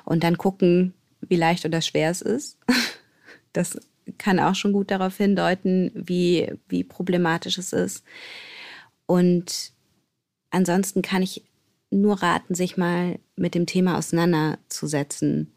[0.04, 2.58] Und dann gucken, wie leicht oder schwer es ist.
[3.54, 3.78] Das
[4.18, 8.04] kann auch schon gut darauf hindeuten, wie, wie problematisch es ist.
[9.06, 9.72] Und
[10.50, 11.42] ansonsten kann ich
[11.90, 15.52] nur raten, sich mal mit dem Thema auseinanderzusetzen.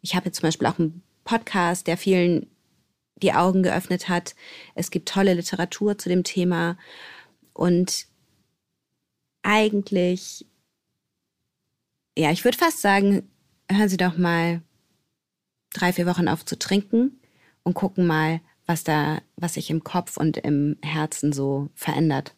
[0.00, 2.48] Ich habe jetzt zum Beispiel auch einen Podcast, der vielen
[3.22, 4.34] die Augen geöffnet hat.
[4.74, 6.76] Es gibt tolle Literatur zu dem Thema.
[7.52, 8.06] Und
[9.42, 10.46] eigentlich,
[12.16, 13.28] ja, ich würde fast sagen,
[13.70, 14.62] hören Sie doch mal
[15.72, 17.20] drei, vier Wochen auf zu trinken
[17.62, 22.34] und gucken mal, was da, was sich im Kopf und im Herzen so verändert.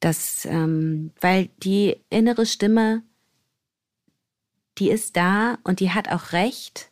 [0.00, 3.02] Das, ähm, weil die innere Stimme
[4.78, 6.90] die ist da und die hat auch recht.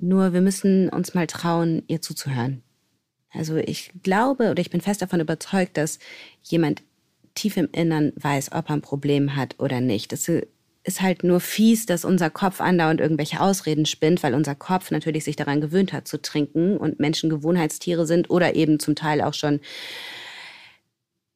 [0.00, 2.62] Nur wir müssen uns mal trauen, ihr zuzuhören.
[3.30, 5.98] Also ich glaube oder ich bin fest davon überzeugt, dass
[6.42, 6.82] jemand
[7.34, 10.12] tief im Innern weiß, ob er ein Problem hat oder nicht.
[10.12, 14.90] Das ist halt nur fies, dass unser Kopf andauernd irgendwelche Ausreden spinnt, weil unser Kopf
[14.90, 19.20] natürlich sich daran gewöhnt hat zu trinken und Menschen Gewohnheitstiere sind oder eben zum Teil
[19.20, 19.60] auch schon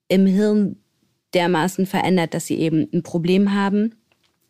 [0.09, 0.77] im Hirn
[1.35, 3.95] dermaßen verändert, dass sie eben ein Problem haben.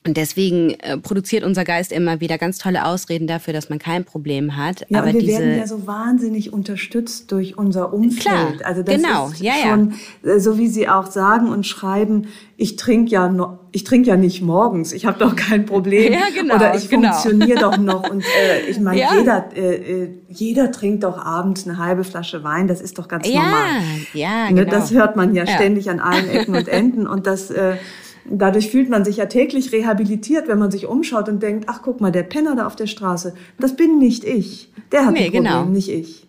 [0.05, 4.05] Und deswegen äh, produziert unser Geist immer wieder ganz tolle Ausreden dafür, dass man kein
[4.05, 4.85] Problem hat.
[4.89, 8.21] Ja, Aber wir werden ja so wahnsinnig unterstützt durch unser Umfeld.
[8.21, 10.33] Klar, also das genau, ist ja, schon, ja.
[10.33, 14.17] Äh, so wie Sie auch sagen und schreiben, ich trinke ja no, ich trinke ja
[14.17, 16.13] nicht morgens, ich habe doch kein Problem.
[16.13, 17.13] Ja, genau, Oder ich genau.
[17.13, 18.11] funktioniere doch noch.
[18.11, 19.15] Und äh, ich meine, ja.
[19.17, 23.29] jeder, äh, äh, jeder trinkt doch abends eine halbe Flasche Wein, das ist doch ganz
[23.29, 23.83] ja, normal.
[24.15, 24.71] Ja, ne, genau.
[24.71, 27.07] Das hört man ja, ständig an allen Ecken und Enden.
[27.07, 27.77] Und das äh,
[28.25, 32.01] Dadurch fühlt man sich ja täglich rehabilitiert, wenn man sich umschaut und denkt, ach guck
[32.01, 34.73] mal, der Penner da auf der Straße, das bin nicht ich.
[34.93, 35.65] Der hat nee, ein Problem, genau.
[35.65, 36.27] nicht ich.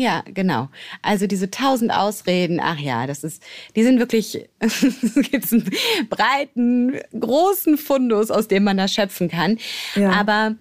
[0.00, 0.70] Ja, genau.
[1.02, 3.42] Also diese tausend Ausreden, ach ja, das ist,
[3.76, 4.80] die sind wirklich, es
[5.30, 5.70] gibt einen
[6.08, 9.58] breiten, großen Fundus, aus dem man da schöpfen kann.
[9.94, 10.12] Ja.
[10.12, 10.54] Aber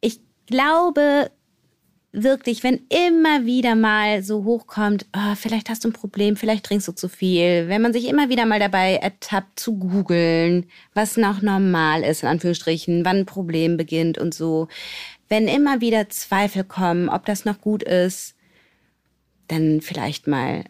[0.00, 1.30] ich glaube,
[2.14, 6.86] wirklich, wenn immer wieder mal so hochkommt, oh, vielleicht hast du ein Problem, vielleicht trinkst
[6.86, 11.42] du zu viel, wenn man sich immer wieder mal dabei ertappt zu googeln, was noch
[11.42, 14.68] normal ist, in Anführungsstrichen, wann ein Problem beginnt und so,
[15.28, 18.34] wenn immer wieder Zweifel kommen, ob das noch gut ist,
[19.48, 20.64] dann vielleicht mal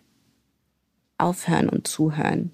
[1.18, 2.50] aufhören und zuhören.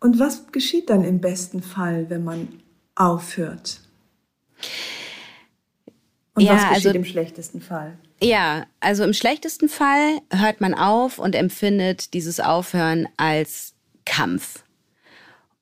[0.00, 2.48] Und was geschieht dann im besten Fall, wenn man
[2.94, 3.80] aufhört?
[6.34, 7.98] Und ja, was geschieht also, im schlechtesten Fall?
[8.22, 14.64] Ja, also im schlechtesten Fall hört man auf und empfindet dieses Aufhören als Kampf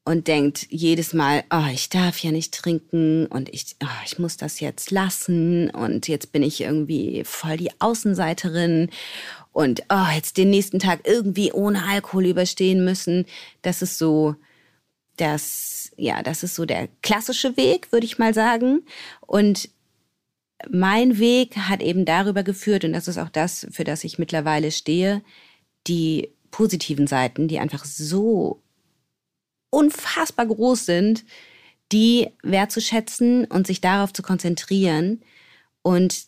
[0.04, 4.37] und denkt jedes Mal, oh, ich darf ja nicht trinken und ich, oh, ich muss
[4.37, 8.90] das jetzt lassen und jetzt bin ich irgendwie voll die Außenseiterin
[9.52, 13.26] und oh, jetzt den nächsten Tag irgendwie ohne Alkohol überstehen müssen.
[13.62, 14.37] Das ist so
[15.16, 18.83] das, ja, das ist so der klassische Weg, würde ich mal sagen.
[19.20, 19.68] Und
[20.68, 24.70] mein Weg hat eben darüber geführt, und das ist auch das, für das ich mittlerweile
[24.70, 25.23] stehe,
[25.87, 28.62] die positiven Seiten, die einfach so
[29.70, 31.25] unfassbar groß sind,
[31.92, 35.23] die wertzuschätzen und sich darauf zu konzentrieren
[35.83, 36.25] und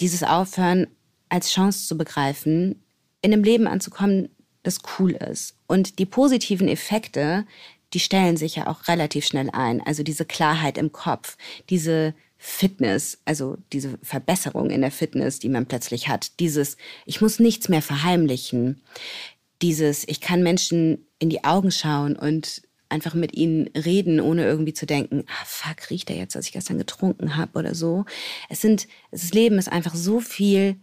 [0.00, 0.88] dieses Aufhören
[1.28, 2.82] als Chance zu begreifen,
[3.22, 4.28] in einem Leben anzukommen,
[4.62, 5.56] das cool ist.
[5.66, 7.46] Und die positiven Effekte,
[7.92, 9.80] die stellen sich ja auch relativ schnell ein.
[9.80, 11.36] Also diese Klarheit im Kopf,
[11.70, 12.14] diese
[12.46, 16.76] Fitness, also diese Verbesserung in der Fitness, die man plötzlich hat, dieses,
[17.06, 18.82] ich muss nichts mehr verheimlichen,
[19.62, 24.74] dieses, ich kann Menschen in die Augen schauen und einfach mit ihnen reden, ohne irgendwie
[24.74, 28.04] zu denken, ah, fuck, riecht er jetzt, was ich gestern getrunken habe oder so.
[28.50, 30.76] Es sind, das Leben ist einfach so viel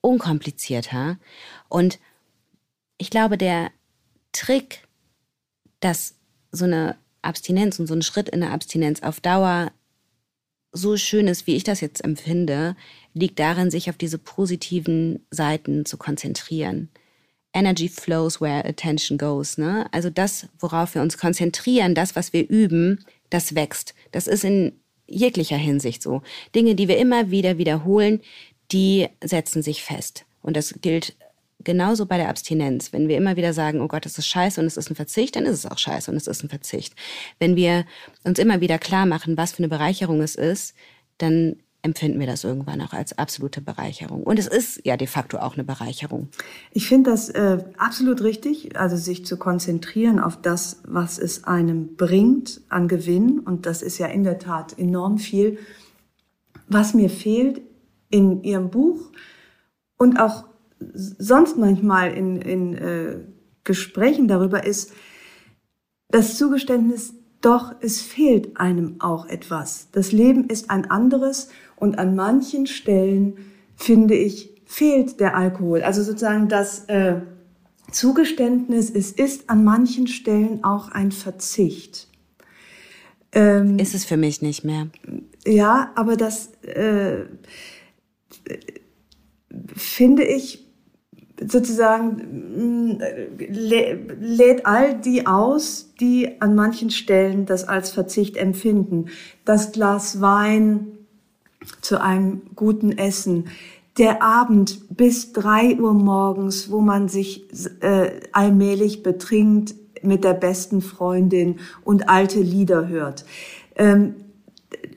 [0.00, 1.20] unkomplizierter.
[1.68, 2.00] Und
[2.98, 3.70] ich glaube, der
[4.32, 4.88] Trick,
[5.78, 6.16] dass
[6.50, 9.70] so eine Abstinenz und so ein Schritt in der Abstinenz auf Dauer
[10.74, 12.76] so schön ist, wie ich das jetzt empfinde,
[13.14, 16.90] liegt darin, sich auf diese positiven Seiten zu konzentrieren.
[17.54, 19.56] Energy flows where attention goes.
[19.56, 19.86] Ne?
[19.92, 23.94] Also das, worauf wir uns konzentrieren, das, was wir üben, das wächst.
[24.10, 24.72] Das ist in
[25.06, 26.22] jeglicher Hinsicht so.
[26.54, 28.20] Dinge, die wir immer wieder wiederholen,
[28.72, 30.24] die setzen sich fest.
[30.42, 31.14] Und das gilt
[31.64, 32.92] genauso bei der Abstinenz.
[32.92, 35.36] Wenn wir immer wieder sagen, oh Gott, das ist scheiße und es ist ein Verzicht,
[35.36, 36.94] dann ist es auch scheiße und es ist ein Verzicht.
[37.38, 37.84] Wenn wir
[38.24, 40.74] uns immer wieder klar machen, was für eine Bereicherung es ist,
[41.18, 44.22] dann empfinden wir das irgendwann auch als absolute Bereicherung.
[44.22, 46.28] Und es ist ja de facto auch eine Bereicherung.
[46.72, 51.94] Ich finde das äh, absolut richtig, also sich zu konzentrieren auf das, was es einem
[51.96, 53.38] bringt an Gewinn.
[53.38, 55.58] Und das ist ja in der Tat enorm viel.
[56.68, 57.60] Was mir fehlt
[58.08, 59.10] in Ihrem Buch
[59.98, 60.44] und auch
[60.92, 63.16] sonst manchmal in, in äh,
[63.64, 64.92] Gesprächen darüber ist,
[66.08, 69.88] das Zugeständnis, doch, es fehlt einem auch etwas.
[69.92, 73.36] Das Leben ist ein anderes und an manchen Stellen,
[73.76, 75.82] finde ich, fehlt der Alkohol.
[75.82, 77.20] Also sozusagen das äh,
[77.90, 82.08] Zugeständnis, es ist an manchen Stellen auch ein Verzicht.
[83.32, 84.88] Ähm, ist es für mich nicht mehr.
[85.44, 87.24] Ja, aber das äh,
[89.76, 90.63] finde ich
[91.40, 92.98] sozusagen mm,
[94.20, 99.06] lädt all die aus, die an manchen Stellen das als Verzicht empfinden.
[99.44, 100.98] Das Glas Wein
[101.80, 103.48] zu einem guten Essen,
[103.98, 107.46] der Abend bis drei Uhr morgens, wo man sich
[107.80, 113.24] äh, allmählich betrinkt mit der besten Freundin und alte Lieder hört.
[113.76, 114.14] Ähm,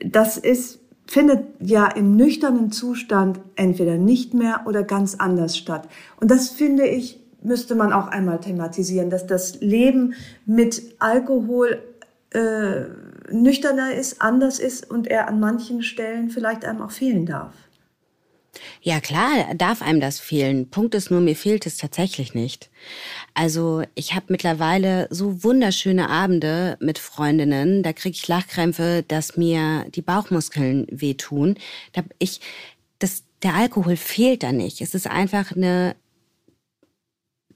[0.04, 5.88] das ist findet ja im nüchternen Zustand entweder nicht mehr oder ganz anders statt.
[6.20, 10.12] Und das finde ich, müsste man auch einmal thematisieren, dass das Leben
[10.44, 11.82] mit Alkohol
[12.30, 12.82] äh,
[13.32, 17.54] nüchterner ist, anders ist und er an manchen Stellen vielleicht einem auch fehlen darf.
[18.80, 20.70] Ja, klar, darf einem das fehlen.
[20.70, 22.70] Punkt ist nur, mir fehlt es tatsächlich nicht.
[23.34, 29.86] Also ich habe mittlerweile so wunderschöne Abende mit Freundinnen, da kriege ich Lachkrämpfe, dass mir
[29.94, 31.56] die Bauchmuskeln wehtun.
[31.92, 32.40] Da ich,
[32.98, 34.80] das, der Alkohol fehlt da nicht.
[34.80, 35.96] Es ist einfach eine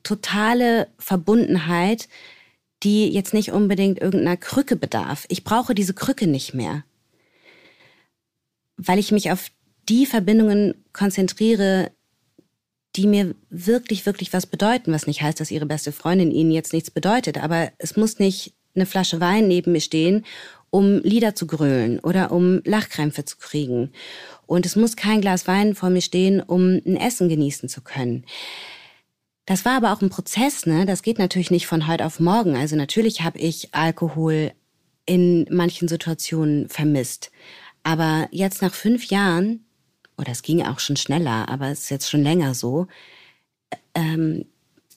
[0.03, 2.09] totale Verbundenheit,
[2.83, 5.25] die jetzt nicht unbedingt irgendeiner Krücke bedarf.
[5.29, 6.85] Ich brauche diese Krücke nicht mehr,
[8.77, 9.51] weil ich mich auf
[9.93, 11.91] die Verbindungen konzentriere,
[12.97, 16.73] die mir wirklich, wirklich was bedeuten, was nicht heißt, dass ihre beste Freundin ihnen jetzt
[16.73, 17.37] nichts bedeutet.
[17.37, 20.25] Aber es muss nicht eine Flasche Wein neben mir stehen,
[20.71, 23.93] um Lieder zu grölen oder um Lachkrämpfe zu kriegen.
[24.47, 28.25] Und es muss kein Glas Wein vor mir stehen, um ein Essen genießen zu können.
[29.45, 30.87] Das war aber auch ein Prozess, ne?
[30.87, 32.57] Das geht natürlich nicht von heute auf morgen.
[32.57, 34.53] Also natürlich habe ich Alkohol
[35.05, 37.31] in manchen Situationen vermisst.
[37.83, 39.67] Aber jetzt nach fünf Jahren
[40.23, 42.87] oder es ging auch schon schneller, aber es ist jetzt schon länger so.
[43.95, 44.47] Ähm,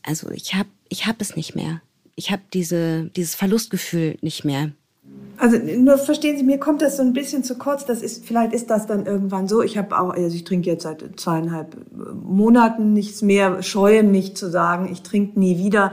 [0.04, 1.82] also ich habe ich hab es nicht mehr.
[2.16, 4.72] Ich habe diese, dieses Verlustgefühl nicht mehr.
[5.38, 7.86] Also nur verstehen Sie, mir kommt das so ein bisschen zu kurz.
[7.86, 9.62] Das ist vielleicht ist das dann irgendwann so.
[9.62, 11.76] Ich habe auch, also ich trinke jetzt seit zweieinhalb
[12.24, 15.92] Monaten nichts mehr, scheue mich zu sagen, ich trinke nie wieder.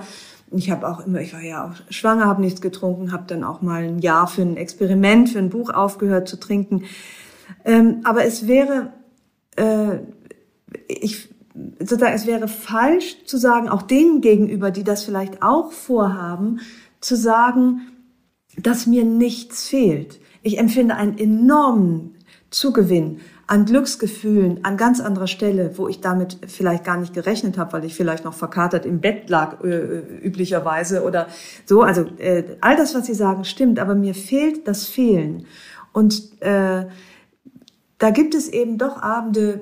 [0.52, 3.62] Ich habe auch immer, ich war ja auch schwanger, habe nichts getrunken, habe dann auch
[3.62, 6.84] mal ein Jahr für ein Experiment, für ein Buch aufgehört zu trinken.
[7.64, 8.92] Ähm, aber es wäre
[9.56, 9.98] äh,
[10.88, 11.28] ich
[11.78, 16.60] sozusagen, es wäre falsch zu sagen, auch denen gegenüber, die das vielleicht auch vorhaben,
[17.00, 17.82] zu sagen,
[18.56, 20.20] dass mir nichts fehlt.
[20.42, 22.16] Ich empfinde einen enormen
[22.50, 27.74] Zugewinn an Glücksgefühlen an ganz anderer Stelle, wo ich damit vielleicht gar nicht gerechnet habe,
[27.74, 31.26] weil ich vielleicht noch verkatert im Bett lag äh, üblicherweise oder
[31.66, 31.82] so.
[31.82, 35.46] Also äh, all das, was Sie sagen, stimmt, aber mir fehlt das Fehlen.
[35.92, 36.86] Und äh,
[38.02, 39.60] da gibt es eben doch Abende,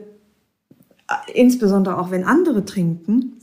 [1.34, 3.38] insbesondere auch wenn andere trinken,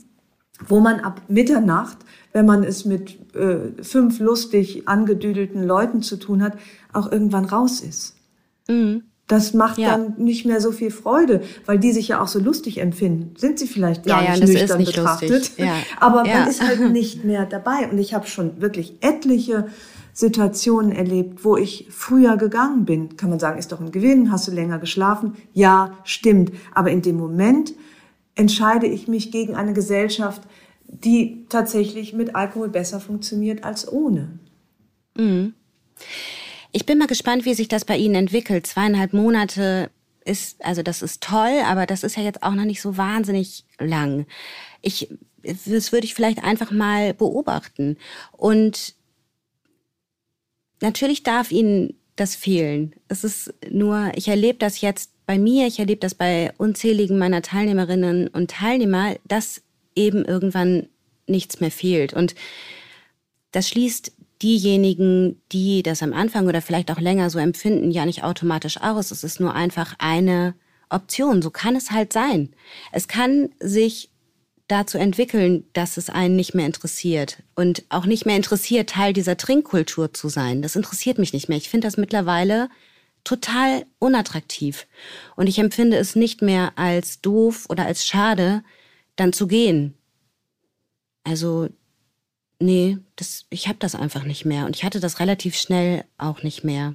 [0.66, 1.98] wo man ab Mitternacht,
[2.32, 6.58] wenn man es mit äh, fünf lustig angedüdelten Leuten zu tun hat,
[6.92, 8.16] auch irgendwann raus ist.
[8.66, 9.04] Mhm.
[9.28, 9.90] Das macht ja.
[9.90, 13.36] dann nicht mehr so viel Freude, weil die sich ja auch so lustig empfinden.
[13.36, 15.52] Sind sie vielleicht gar ja, nicht ja, nüchtern nicht betrachtet.
[15.58, 15.74] Ja.
[16.00, 17.88] Aber man ist halt nicht mehr dabei.
[17.88, 19.68] Und ich habe schon wirklich etliche
[20.18, 23.16] Situationen erlebt, wo ich früher gegangen bin.
[23.16, 25.36] Kann man sagen, ist doch ein Gewinn, hast du länger geschlafen?
[25.52, 26.50] Ja, stimmt.
[26.74, 27.72] Aber in dem Moment
[28.34, 30.42] entscheide ich mich gegen eine Gesellschaft,
[30.88, 34.40] die tatsächlich mit Alkohol besser funktioniert als ohne.
[35.16, 35.54] Mhm.
[36.72, 38.66] Ich bin mal gespannt, wie sich das bei Ihnen entwickelt.
[38.66, 39.88] Zweieinhalb Monate
[40.24, 43.64] ist, also das ist toll, aber das ist ja jetzt auch noch nicht so wahnsinnig
[43.78, 44.26] lang.
[44.82, 47.96] Ich, das würde ich vielleicht einfach mal beobachten.
[48.32, 48.97] Und
[50.80, 52.94] natürlich darf Ihnen das fehlen.
[53.08, 57.42] Es ist nur, ich erlebe das jetzt bei mir, ich erlebe das bei unzähligen meiner
[57.42, 59.62] Teilnehmerinnen und Teilnehmer, dass
[59.94, 60.88] eben irgendwann
[61.26, 62.14] nichts mehr fehlt.
[62.14, 62.34] Und
[63.52, 64.12] das schließt
[64.42, 69.10] diejenigen, die das am Anfang oder vielleicht auch länger so empfinden, ja nicht automatisch aus.
[69.10, 70.54] Es ist nur einfach eine
[70.90, 71.42] Option.
[71.42, 72.50] So kann es halt sein.
[72.92, 74.10] Es kann sich
[74.68, 79.36] dazu entwickeln, dass es einen nicht mehr interessiert und auch nicht mehr interessiert, Teil dieser
[79.36, 80.62] Trinkkultur zu sein.
[80.62, 81.58] Das interessiert mich nicht mehr.
[81.58, 82.68] Ich finde das mittlerweile
[83.24, 84.86] total unattraktiv
[85.36, 88.62] und ich empfinde es nicht mehr als doof oder als schade,
[89.16, 89.94] dann zu gehen.
[91.24, 91.68] Also
[92.60, 94.66] nee, das, ich habe das einfach nicht mehr.
[94.66, 96.94] Und ich hatte das relativ schnell auch nicht mehr.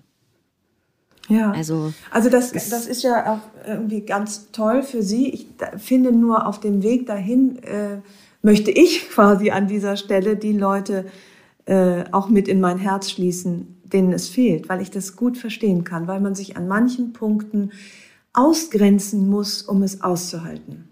[1.30, 1.52] Ja.
[1.52, 5.30] Also, also das, das ist ja auch irgendwie ganz toll für Sie.
[5.30, 5.48] Ich
[5.78, 8.02] finde nur auf dem Weg dahin äh,
[8.42, 11.06] möchte ich quasi an dieser Stelle die Leute
[11.66, 15.84] äh, auch mit in mein Herz schließen, denen es fehlt, weil ich das gut verstehen
[15.84, 17.72] kann, weil man sich an manchen Punkten
[18.34, 20.90] ausgrenzen muss, um es auszuhalten.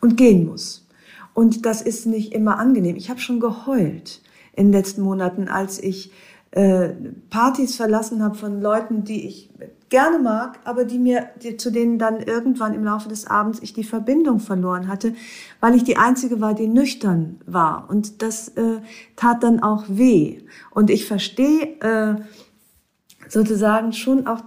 [0.00, 0.86] Und gehen muss.
[1.34, 2.96] Und das ist nicht immer angenehm.
[2.96, 4.20] Ich habe schon geheult
[4.54, 6.12] in den letzten Monaten, als ich
[6.52, 6.90] äh,
[7.30, 9.50] Partys verlassen habe von Leuten, die ich
[9.88, 13.72] gerne mag, aber die mir, die, zu denen dann irgendwann im Laufe des Abends ich
[13.72, 15.14] die Verbindung verloren hatte,
[15.60, 17.88] weil ich die einzige war, die nüchtern war.
[17.88, 18.80] Und das äh,
[19.16, 20.40] tat dann auch weh.
[20.70, 22.16] Und ich verstehe äh,
[23.28, 24.40] sozusagen schon auch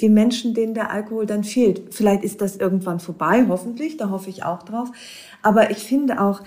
[0.00, 1.92] die Menschen, denen der Alkohol dann fehlt.
[1.92, 4.90] Vielleicht ist das irgendwann vorbei, hoffentlich, da hoffe ich auch drauf.
[5.42, 6.42] Aber ich finde auch,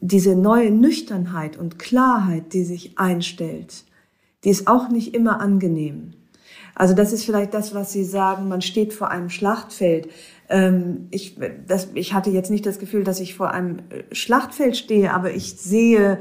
[0.00, 3.84] diese neue Nüchternheit und Klarheit, die sich einstellt,
[4.46, 6.12] die ist auch nicht immer angenehm.
[6.76, 10.08] Also das ist vielleicht das, was Sie sagen, man steht vor einem Schlachtfeld.
[10.48, 11.36] Ähm, ich,
[11.66, 15.32] das, ich hatte jetzt nicht das Gefühl, dass ich vor einem äh, Schlachtfeld stehe, aber
[15.32, 16.20] ich sehe,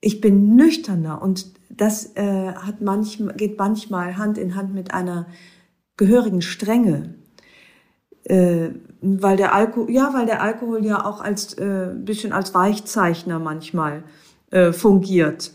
[0.00, 5.26] ich bin nüchterner und das äh, hat manchmal, geht manchmal Hand in Hand mit einer
[5.96, 7.14] gehörigen Strenge.
[8.22, 8.68] Äh,
[9.00, 14.04] weil der Alkohol, ja, weil der Alkohol ja auch als äh, bisschen als Weichzeichner manchmal
[14.52, 15.52] äh, fungiert.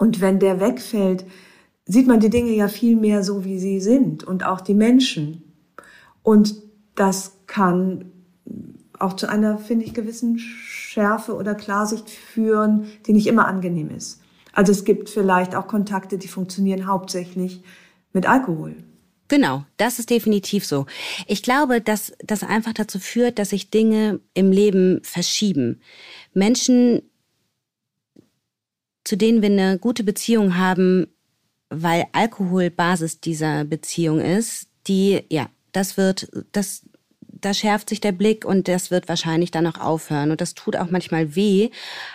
[0.00, 1.26] Und wenn der wegfällt,
[1.84, 5.42] sieht man die Dinge ja viel mehr so, wie sie sind und auch die Menschen.
[6.22, 6.54] Und
[6.94, 8.10] das kann
[8.98, 14.22] auch zu einer, finde ich, gewissen Schärfe oder Klarsicht führen, die nicht immer angenehm ist.
[14.54, 17.62] Also es gibt vielleicht auch Kontakte, die funktionieren hauptsächlich
[18.14, 18.76] mit Alkohol.
[19.28, 20.86] Genau, das ist definitiv so.
[21.26, 25.82] Ich glaube, dass das einfach dazu führt, dass sich Dinge im Leben verschieben.
[26.32, 27.02] Menschen,
[29.10, 31.08] zu denen wir eine gute Beziehung haben,
[31.68, 36.82] weil Alkohol Basis dieser Beziehung ist, die, ja, das wird, das,
[37.20, 40.30] da schärft sich der Blick und das wird wahrscheinlich dann auch aufhören.
[40.30, 41.70] Und das tut auch manchmal weh,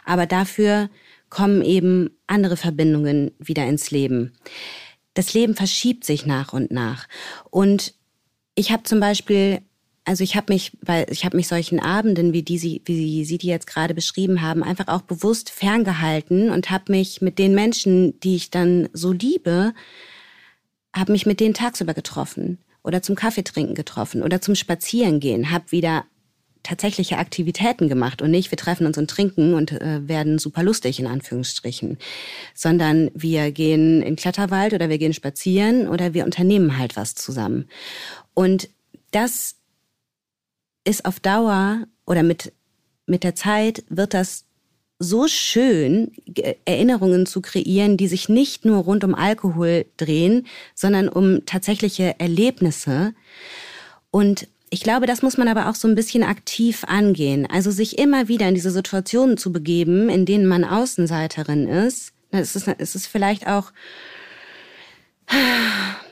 [0.05, 0.89] aber dafür
[1.29, 4.31] kommen eben andere Verbindungen wieder ins Leben
[5.15, 7.07] das Leben verschiebt sich nach und nach.
[7.49, 7.95] Und
[8.53, 9.61] ich habe zum Beispiel,
[10.05, 13.37] also ich habe mich, weil ich habe mich solchen Abenden, wie die sie, wie Sie
[13.39, 18.19] die jetzt gerade beschrieben haben, einfach auch bewusst ferngehalten und habe mich mit den Menschen,
[18.19, 19.73] die ich dann so liebe,
[20.95, 26.05] habe mich mit denen tagsüber getroffen oder zum Kaffeetrinken getroffen oder zum Spazierengehen, habe wieder
[26.61, 30.99] tatsächliche Aktivitäten gemacht und nicht, wir treffen uns und trinken und äh, werden super lustig
[30.99, 31.97] in Anführungsstrichen,
[32.53, 37.69] sondern wir gehen in Kletterwald oder wir gehen spazieren oder wir unternehmen halt was zusammen.
[38.33, 38.69] Und
[39.11, 39.55] das
[40.85, 42.53] ist auf Dauer oder mit,
[43.05, 44.45] mit der Zeit wird das
[44.97, 46.11] so schön,
[46.63, 53.13] Erinnerungen zu kreieren, die sich nicht nur rund um Alkohol drehen, sondern um tatsächliche Erlebnisse.
[54.09, 57.45] Und ich glaube, das muss man aber auch so ein bisschen aktiv angehen.
[57.45, 62.13] Also sich immer wieder in diese Situationen zu begeben, in denen man Außenseiterin ist.
[62.31, 63.71] Es ist, es ist vielleicht auch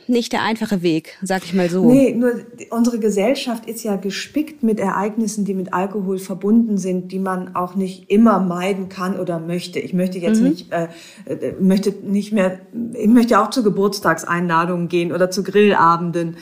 [0.08, 1.86] nicht der einfache Weg, sag ich mal so.
[1.91, 2.32] Nee, nur
[2.70, 7.76] unsere Gesellschaft ist ja gespickt mit Ereignissen, die mit Alkohol verbunden sind, die man auch
[7.76, 9.80] nicht immer meiden kann oder möchte.
[9.80, 10.49] Ich möchte jetzt mhm.
[10.49, 10.88] nicht, äh,
[11.26, 12.60] äh möchte nicht mehr,
[12.93, 16.38] ich möchte auch zu Geburtstagseinladungen gehen oder zu Grillabenden.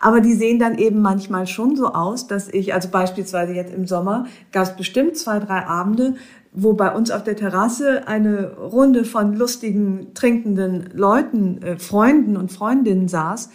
[0.00, 3.86] Aber die sehen dann eben manchmal schon so aus, dass ich, also beispielsweise jetzt im
[3.86, 6.16] Sommer, gab es bestimmt zwei, drei Abende,
[6.56, 12.50] wo bei uns auf der Terrasse eine Runde von lustigen, trinkenden Leuten, äh, Freunden und
[12.50, 13.50] Freundinnen saß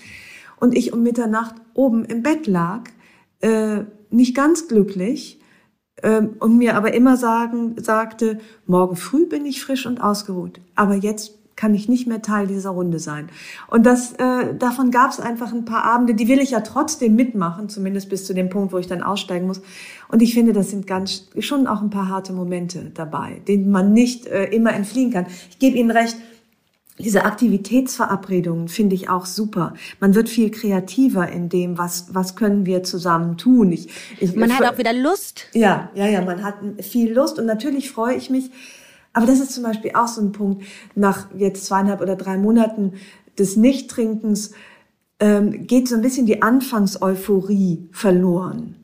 [0.59, 2.83] und ich um Mitternacht oben im Bett lag,
[3.41, 3.81] äh,
[4.11, 5.41] nicht ganz glücklich
[5.95, 10.93] äh, und mir aber immer sagen, sagte, morgen früh bin ich frisch und ausgeruht, aber
[10.93, 13.29] jetzt kann ich nicht mehr Teil dieser Runde sein.
[13.67, 17.15] Und das, äh, davon gab es einfach ein paar Abende, die will ich ja trotzdem
[17.15, 19.61] mitmachen, zumindest bis zu dem Punkt, wo ich dann aussteigen muss.
[20.07, 23.93] Und ich finde, das sind ganz schon auch ein paar harte Momente dabei, denen man
[23.93, 25.27] nicht äh, immer entfliehen kann.
[25.49, 26.17] Ich gebe Ihnen recht.
[26.99, 29.73] Diese Aktivitätsverabredungen finde ich auch super.
[29.99, 33.71] Man wird viel kreativer in dem, was, was können wir zusammen tun.
[33.71, 33.89] Ich,
[34.19, 35.47] ich, man hat auch wieder Lust.
[35.53, 38.51] Ja, ja, ja, man hat viel Lust und natürlich freue ich mich,
[39.13, 40.63] aber das ist zum Beispiel auch so ein Punkt,
[40.95, 42.93] nach jetzt zweieinhalb oder drei Monaten
[43.37, 44.51] des Nichttrinkens
[45.19, 48.75] ähm, geht so ein bisschen die Anfangseuphorie verloren.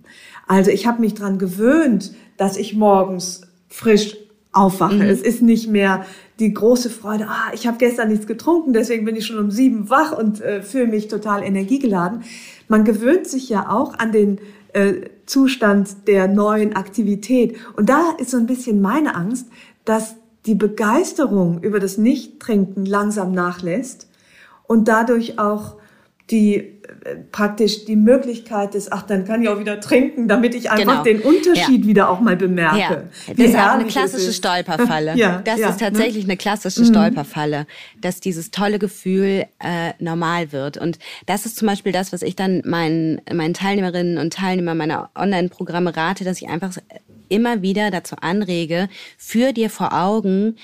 [0.48, 4.18] Also ich habe mich dran gewöhnt, dass ich morgens frisch
[4.52, 4.96] aufwache.
[4.96, 5.02] Mhm.
[5.02, 6.06] Es ist nicht mehr
[6.40, 9.90] die große Freude, ah, ich habe gestern nichts getrunken, deswegen bin ich schon um sieben
[9.90, 12.24] wach und äh, fühle mich total energiegeladen.
[12.68, 14.40] Man gewöhnt sich ja auch an den
[14.74, 14.94] äh,
[15.26, 17.58] Zustand der neuen Aktivität.
[17.76, 19.48] Und da ist so ein bisschen meine Angst,
[19.84, 20.17] dass
[20.48, 24.08] die Begeisterung über das Nichttrinken langsam nachlässt
[24.66, 25.76] und dadurch auch
[26.32, 26.77] die
[27.32, 31.22] praktisch die Möglichkeit ist, ach, dann kann ich auch wieder trinken, damit ich einfach genau.
[31.22, 31.88] den Unterschied ja.
[31.88, 32.78] wieder auch mal bemerke.
[33.28, 33.34] Ja.
[33.36, 35.14] Das ist auch eine klassische Stolperfalle.
[35.16, 36.32] ja, das ja, ist tatsächlich ne?
[36.32, 36.88] eine klassische mhm.
[36.88, 37.68] Stolperfalle,
[38.02, 40.78] dass dieses tolle Gefühl äh, normal wird.
[40.78, 45.10] Und das ist zum Beispiel das, was ich dann meinen, meinen Teilnehmerinnen und Teilnehmern meiner
[45.16, 46.78] Online-Programme rate, dass ich einfach
[47.30, 50.56] immer wieder dazu anrege, für dir vor Augen,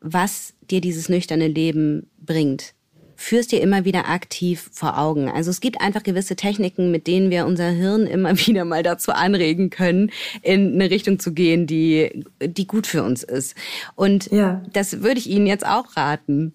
[0.00, 2.73] was dir dieses nüchterne Leben bringt.
[3.16, 5.28] Führst dir immer wieder aktiv vor Augen.
[5.28, 9.12] Also es gibt einfach gewisse Techniken, mit denen wir unser Hirn immer wieder mal dazu
[9.12, 10.10] anregen können,
[10.42, 13.54] in eine Richtung zu gehen, die, die gut für uns ist.
[13.94, 14.62] Und ja.
[14.72, 16.54] das würde ich Ihnen jetzt auch raten.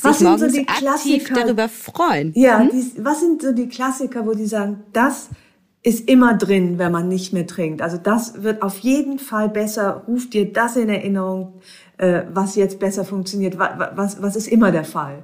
[0.00, 1.34] Was sind so die Klassiker?
[1.34, 2.32] darüber freuen.
[2.34, 2.70] Ja, hm?
[2.70, 5.28] die, was sind so die Klassiker, wo die sagen, das
[5.82, 7.80] ist immer drin, wenn man nicht mehr trinkt.
[7.80, 10.02] Also das wird auf jeden Fall besser.
[10.08, 11.60] Ruft dir das in Erinnerung,
[11.98, 13.56] äh, was jetzt besser funktioniert.
[13.58, 15.22] Was, was, was ist immer der Fall?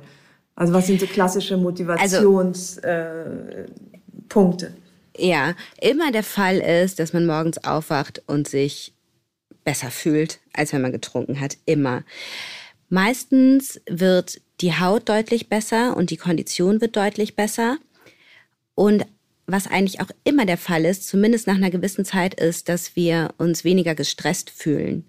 [0.55, 2.87] Also was sind so klassische Motivationspunkte?
[2.87, 4.71] Also, äh,
[5.17, 8.95] ja, immer der Fall ist, dass man morgens aufwacht und sich
[9.65, 11.57] besser fühlt, als wenn man getrunken hat.
[11.67, 12.03] Immer.
[12.89, 17.79] Meistens wird die Haut deutlich besser und die Kondition wird deutlich besser.
[18.75, 19.07] Und
[19.47, 23.35] was eigentlich auch immer der Fall ist, zumindest nach einer gewissen Zeit, ist, dass wir
[23.39, 25.05] uns weniger gestresst fühlen.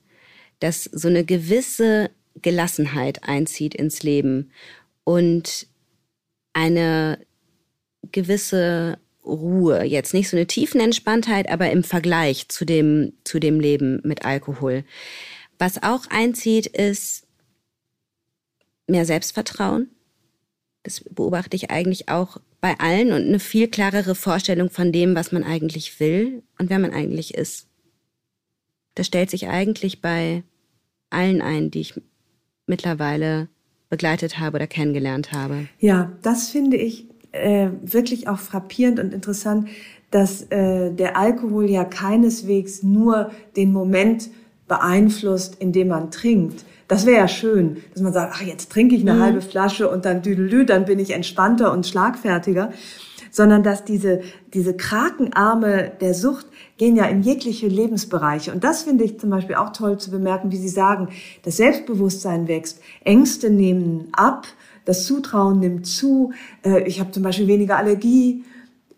[0.59, 2.09] Dass so eine gewisse
[2.41, 4.51] Gelassenheit einzieht ins Leben
[5.03, 5.67] und
[6.53, 7.19] eine
[8.11, 9.83] gewisse Ruhe.
[9.83, 14.83] Jetzt nicht so eine Tiefenentspanntheit, aber im Vergleich zu dem, zu dem Leben mit Alkohol.
[15.59, 17.25] Was auch einzieht, ist
[18.87, 19.89] mehr Selbstvertrauen.
[20.83, 25.31] Das beobachte ich eigentlich auch bei allen und eine viel klarere Vorstellung von dem, was
[25.31, 27.67] man eigentlich will und wer man eigentlich ist.
[28.95, 30.43] Das stellt sich eigentlich bei
[31.09, 31.93] allen ein, die ich
[32.67, 33.47] mittlerweile
[33.93, 35.67] begleitet habe oder kennengelernt habe.
[35.77, 39.69] Ja, das finde ich äh, wirklich auch frappierend und interessant,
[40.09, 44.31] dass äh, der Alkohol ja keineswegs nur den Moment
[44.67, 48.95] beeinflusst, in dem man trinkt, das wäre ja schön, dass man sagt, ach, jetzt trinke
[48.95, 49.21] ich eine mhm.
[49.21, 52.71] halbe Flasche und dann düdelü, dann bin ich entspannter und schlagfertiger.
[53.35, 54.21] Sondern dass diese,
[54.53, 56.45] diese Krakenarme der Sucht
[56.77, 58.53] gehen ja in jegliche Lebensbereiche.
[58.53, 61.09] Und das finde ich zum Beispiel auch toll zu bemerken, wie Sie sagen,
[61.43, 64.47] das Selbstbewusstsein wächst, Ängste nehmen ab,
[64.85, 66.31] das Zutrauen nimmt zu.
[66.63, 68.43] Äh, ich habe zum Beispiel weniger Allergie.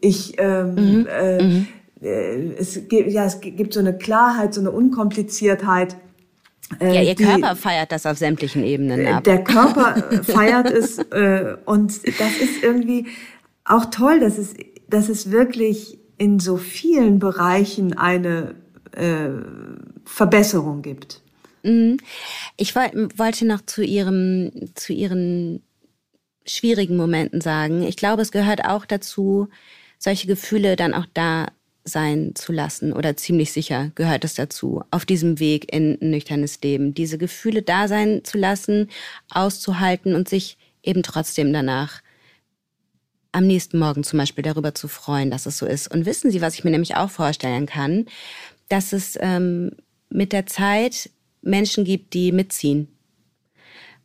[0.02, 1.08] Ich ähm, mhm.
[1.10, 1.68] Äh, mhm.
[2.02, 5.96] Äh, es gibt ja es gibt so eine Klarheit, so eine Unkompliziertheit.
[6.80, 9.24] Äh, ja, ihr Körper die, feiert das auf sämtlichen Ebenen ab.
[9.24, 13.08] Der Körper feiert es äh, und das ist irgendwie
[13.66, 14.54] auch toll, dass es,
[14.88, 18.56] dass es wirklich in so vielen Bereichen eine
[18.92, 19.30] äh,
[20.06, 21.22] Verbesserung gibt.
[21.64, 21.98] Mhm.
[22.58, 25.64] Ich wollte noch zu ihrem, zu ihren
[26.46, 27.82] schwierigen Momenten sagen.
[27.84, 29.50] Ich glaube, es gehört auch dazu,
[29.98, 31.48] solche Gefühle dann auch da
[31.84, 36.60] sein zu lassen oder ziemlich sicher gehört es dazu, auf diesem Weg in ein nüchternes
[36.62, 38.90] Leben, diese Gefühle da sein zu lassen,
[39.30, 42.02] auszuhalten und sich eben trotzdem danach
[43.36, 45.88] am nächsten Morgen zum Beispiel darüber zu freuen, dass es so ist.
[45.94, 48.06] Und wissen Sie, was ich mir nämlich auch vorstellen kann,
[48.70, 49.72] dass es ähm,
[50.10, 51.10] mit der Zeit
[51.42, 52.88] Menschen gibt, die mitziehen,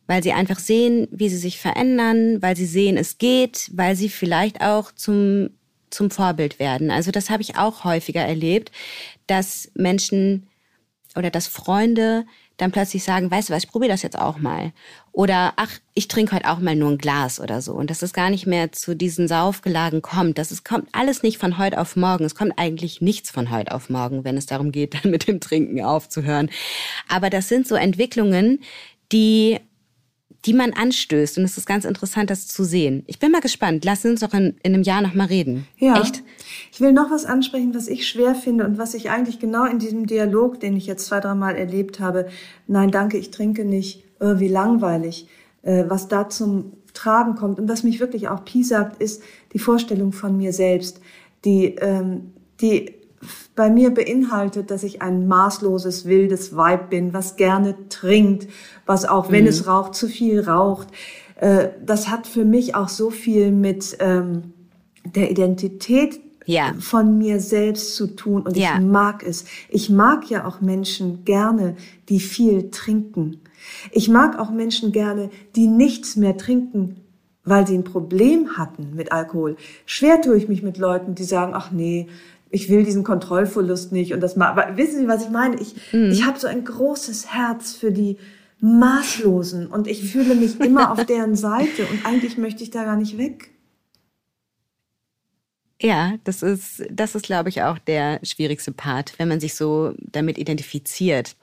[0.05, 4.09] weil sie einfach sehen, wie sie sich verändern, weil sie sehen, es geht, weil sie
[4.09, 5.49] vielleicht auch zum
[5.89, 6.89] zum Vorbild werden.
[6.89, 8.71] Also das habe ich auch häufiger erlebt,
[9.27, 10.47] dass Menschen
[11.17, 12.25] oder dass Freunde
[12.57, 14.71] dann plötzlich sagen, weißt du was, ich probiere das jetzt auch mal.
[15.13, 17.73] Oder ach, ich trinke heute auch mal nur ein Glas oder so.
[17.73, 20.37] Und dass es gar nicht mehr zu diesen Saufgelagen kommt.
[20.37, 22.23] Das es kommt alles nicht von heute auf morgen.
[22.23, 25.39] Es kommt eigentlich nichts von heute auf morgen, wenn es darum geht, dann mit dem
[25.39, 26.49] Trinken aufzuhören.
[27.09, 28.59] Aber das sind so Entwicklungen,
[29.11, 29.59] die
[30.45, 31.37] die man anstößt.
[31.37, 33.03] Und es ist ganz interessant, das zu sehen.
[33.07, 33.85] Ich bin mal gespannt.
[33.85, 35.67] Lass uns doch in, in einem Jahr noch mal reden.
[35.77, 36.01] Ja.
[36.01, 36.23] Echt?
[36.71, 39.79] Ich will noch was ansprechen, was ich schwer finde und was ich eigentlich genau in
[39.79, 42.27] diesem Dialog, den ich jetzt zwei, drei Mal erlebt habe,
[42.67, 45.27] nein, danke, ich trinke nicht, äh, wie langweilig,
[45.63, 49.21] äh, was da zum Tragen kommt und was mich wirklich auch piesackt, ist
[49.53, 51.01] die Vorstellung von mir selbst,
[51.43, 52.93] die, ähm, die
[53.55, 58.47] bei mir beinhaltet, dass ich ein maßloses, wildes Weib bin, was gerne trinkt,
[58.85, 59.49] was auch, wenn mhm.
[59.49, 60.87] es raucht, zu viel raucht.
[61.35, 64.53] Äh, das hat für mich auch so viel mit ähm,
[65.03, 66.73] der Identität ja.
[66.79, 68.75] von mir selbst zu tun und ja.
[68.75, 69.45] ich mag es.
[69.69, 71.75] Ich mag ja auch Menschen gerne,
[72.09, 73.41] die viel trinken.
[73.91, 76.97] Ich mag auch Menschen gerne, die nichts mehr trinken,
[77.43, 79.57] weil sie ein Problem hatten mit Alkohol.
[79.85, 82.07] Schwer tue ich mich mit Leuten, die sagen, ach nee,
[82.49, 84.49] ich will diesen Kontrollverlust nicht und das mal.
[84.49, 85.59] Aber wissen Sie, was ich meine?
[85.59, 86.11] Ich, mhm.
[86.11, 88.17] ich habe so ein großes Herz für die
[88.59, 92.97] Maßlosen und ich fühle mich immer auf deren Seite und eigentlich möchte ich da gar
[92.97, 93.51] nicht weg.
[95.81, 99.93] Ja, das ist, das ist, glaube ich, auch der schwierigste Part, wenn man sich so
[99.97, 101.35] damit identifiziert.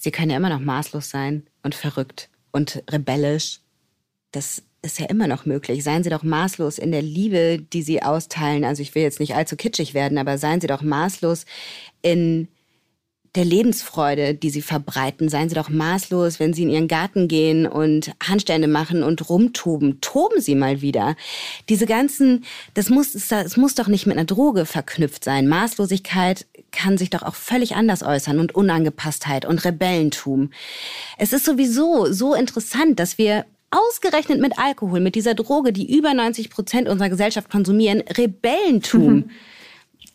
[0.00, 3.60] Sie können ja immer noch maßlos sein und verrückt und rebellisch.
[4.32, 5.82] Das ist ja immer noch möglich.
[5.82, 8.64] Seien Sie doch maßlos in der Liebe, die Sie austeilen.
[8.64, 11.46] Also ich will jetzt nicht allzu kitschig werden, aber seien Sie doch maßlos
[12.02, 12.48] in
[13.34, 15.28] der Lebensfreude, die Sie verbreiten.
[15.28, 20.00] Seien Sie doch maßlos, wenn Sie in Ihren Garten gehen und Handstände machen und rumtoben.
[20.00, 21.16] Toben Sie mal wieder.
[21.68, 25.48] Diese ganzen, das muss, das muss doch nicht mit einer Droge verknüpft sein.
[25.48, 30.50] Maßlosigkeit kann sich doch auch völlig anders äußern und Unangepasstheit und Rebellentum.
[31.18, 36.14] Es ist sowieso so interessant, dass wir ausgerechnet mit Alkohol, mit dieser Droge, die über
[36.14, 39.30] 90 Prozent unserer Gesellschaft konsumieren, Rebellentum.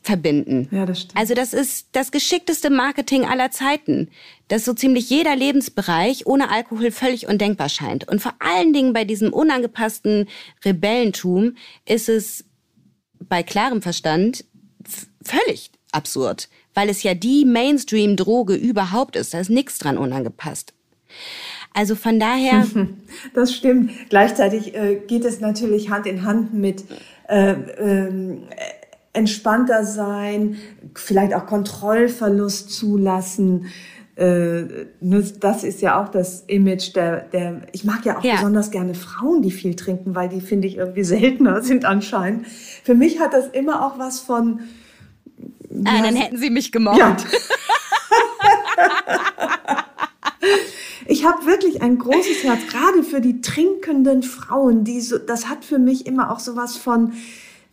[0.04, 0.68] verbinden.
[0.72, 1.18] Ja, das stimmt.
[1.18, 4.10] Also das ist das geschickteste Marketing aller Zeiten,
[4.50, 8.08] dass so ziemlich jeder Lebensbereich ohne Alkohol völlig undenkbar scheint.
[8.08, 10.28] Und vor allen Dingen bei diesem unangepassten
[10.64, 12.46] Rebellentum ist es
[13.20, 14.46] bei klarem Verstand
[15.24, 19.34] völlig absurd, weil es ja die Mainstream-Droge überhaupt ist.
[19.34, 20.74] Da ist nichts dran unangepasst.
[21.74, 22.68] Also von daher.
[23.34, 23.92] Das stimmt.
[24.10, 26.84] Gleichzeitig äh, geht es natürlich Hand in Hand mit
[27.30, 28.38] äh, äh,
[29.14, 30.58] entspannter sein,
[30.96, 33.68] vielleicht auch Kontrollverlust zulassen.
[34.16, 34.88] Äh,
[35.40, 38.36] das ist ja auch das Image der, der ich mag ja auch ja.
[38.36, 42.48] besonders gerne Frauen, die viel trinken, weil die finde ich irgendwie seltener sind anscheinend.
[42.84, 44.62] Für mich hat das immer auch was von.
[45.86, 47.00] Ah, dann hätten Sie mich gemobbt.
[47.00, 47.16] Ja.
[51.06, 54.84] Ich habe wirklich ein großes Herz, gerade für die trinkenden Frauen.
[54.84, 57.14] Die so, das hat für mich immer auch sowas von,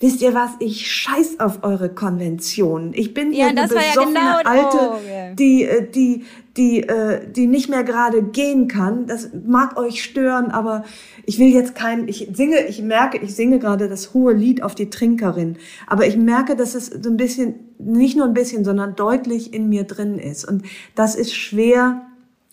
[0.01, 2.93] wisst ihr was, ich scheiß auf eure Konventionen.
[2.95, 6.25] Ich bin ja, eine besoffene ja genau Alte, die, äh, die,
[6.57, 9.07] die, äh, die nicht mehr gerade gehen kann.
[9.07, 10.85] Das mag euch stören, aber
[11.27, 14.75] ich will jetzt kein, ich singe, ich merke, ich singe gerade das hohe Lied auf
[14.75, 15.59] die Trinkerin.
[15.87, 19.69] Aber ich merke, dass es so ein bisschen, nicht nur ein bisschen, sondern deutlich in
[19.69, 20.47] mir drin ist.
[20.47, 22.07] Und das ist schwer,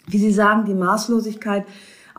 [0.05, 1.63] wie Sie sagen, die Maßlosigkeit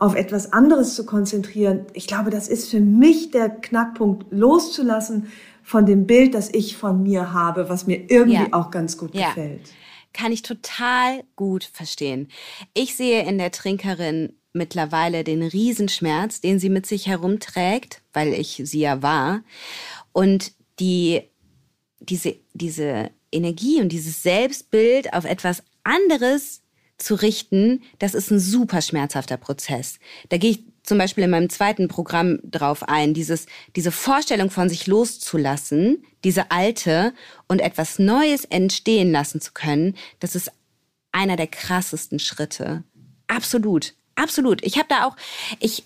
[0.00, 1.86] auf etwas anderes zu konzentrieren.
[1.92, 5.30] Ich glaube, das ist für mich der Knackpunkt, loszulassen
[5.62, 8.52] von dem Bild, das ich von mir habe, was mir irgendwie ja.
[8.52, 9.28] auch ganz gut ja.
[9.28, 9.70] gefällt.
[10.12, 12.28] Kann ich total gut verstehen.
[12.74, 18.62] Ich sehe in der Trinkerin mittlerweile den Riesenschmerz, den sie mit sich herumträgt, weil ich
[18.64, 19.42] sie ja war.
[20.12, 21.22] Und die,
[22.00, 26.62] diese, diese Energie und dieses Selbstbild auf etwas anderes
[26.98, 29.98] zu richten, das ist ein super schmerzhafter Prozess.
[30.28, 33.46] Da gehe ich zum Beispiel in meinem zweiten Programm drauf ein, dieses,
[33.76, 37.12] diese Vorstellung von sich loszulassen, diese alte
[37.46, 40.50] und etwas Neues entstehen lassen zu können, das ist
[41.12, 42.84] einer der krassesten Schritte.
[43.26, 44.64] Absolut, absolut.
[44.64, 45.16] Ich habe da auch,
[45.60, 45.84] ich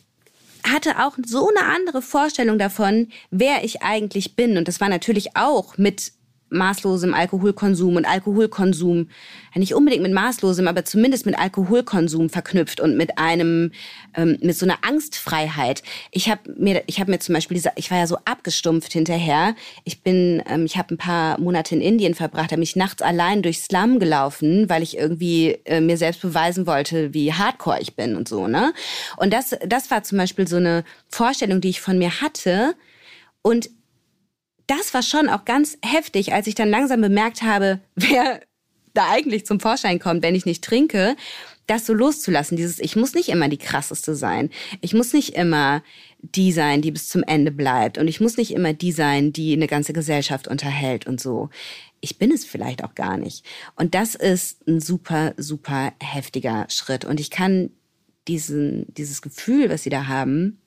[0.64, 4.56] hatte auch so eine andere Vorstellung davon, wer ich eigentlich bin.
[4.56, 6.12] Und das war natürlich auch mit
[6.52, 9.08] maßlosem Alkoholkonsum und Alkoholkonsum,
[9.54, 13.72] nicht unbedingt mit maßlosem, aber zumindest mit Alkoholkonsum verknüpft und mit einem,
[14.14, 15.82] ähm, mit so einer Angstfreiheit.
[16.10, 19.54] Ich habe mir, ich habe mir zum Beispiel diese, ich war ja so abgestumpft hinterher.
[19.84, 23.42] Ich bin, ähm, ich habe ein paar Monate in Indien verbracht, habe mich nachts allein
[23.42, 28.16] durch Slum gelaufen, weil ich irgendwie äh, mir selbst beweisen wollte, wie hardcore ich bin
[28.16, 28.72] und so, ne?
[29.16, 32.74] Und das, das war zum Beispiel so eine Vorstellung, die ich von mir hatte.
[33.42, 33.68] Und
[34.78, 38.40] das war schon auch ganz heftig, als ich dann langsam bemerkt habe, wer
[38.94, 41.16] da eigentlich zum Vorschein kommt, wenn ich nicht trinke,
[41.66, 42.56] das so loszulassen.
[42.56, 44.50] Dieses, ich muss nicht immer die krasseste sein.
[44.80, 45.82] Ich muss nicht immer
[46.20, 47.96] die sein, die bis zum Ende bleibt.
[47.96, 51.48] Und ich muss nicht immer die sein, die eine ganze Gesellschaft unterhält und so.
[52.00, 53.46] Ich bin es vielleicht auch gar nicht.
[53.76, 57.04] Und das ist ein super, super heftiger Schritt.
[57.04, 57.70] Und ich kann
[58.28, 60.58] diesen, dieses Gefühl, was sie da haben,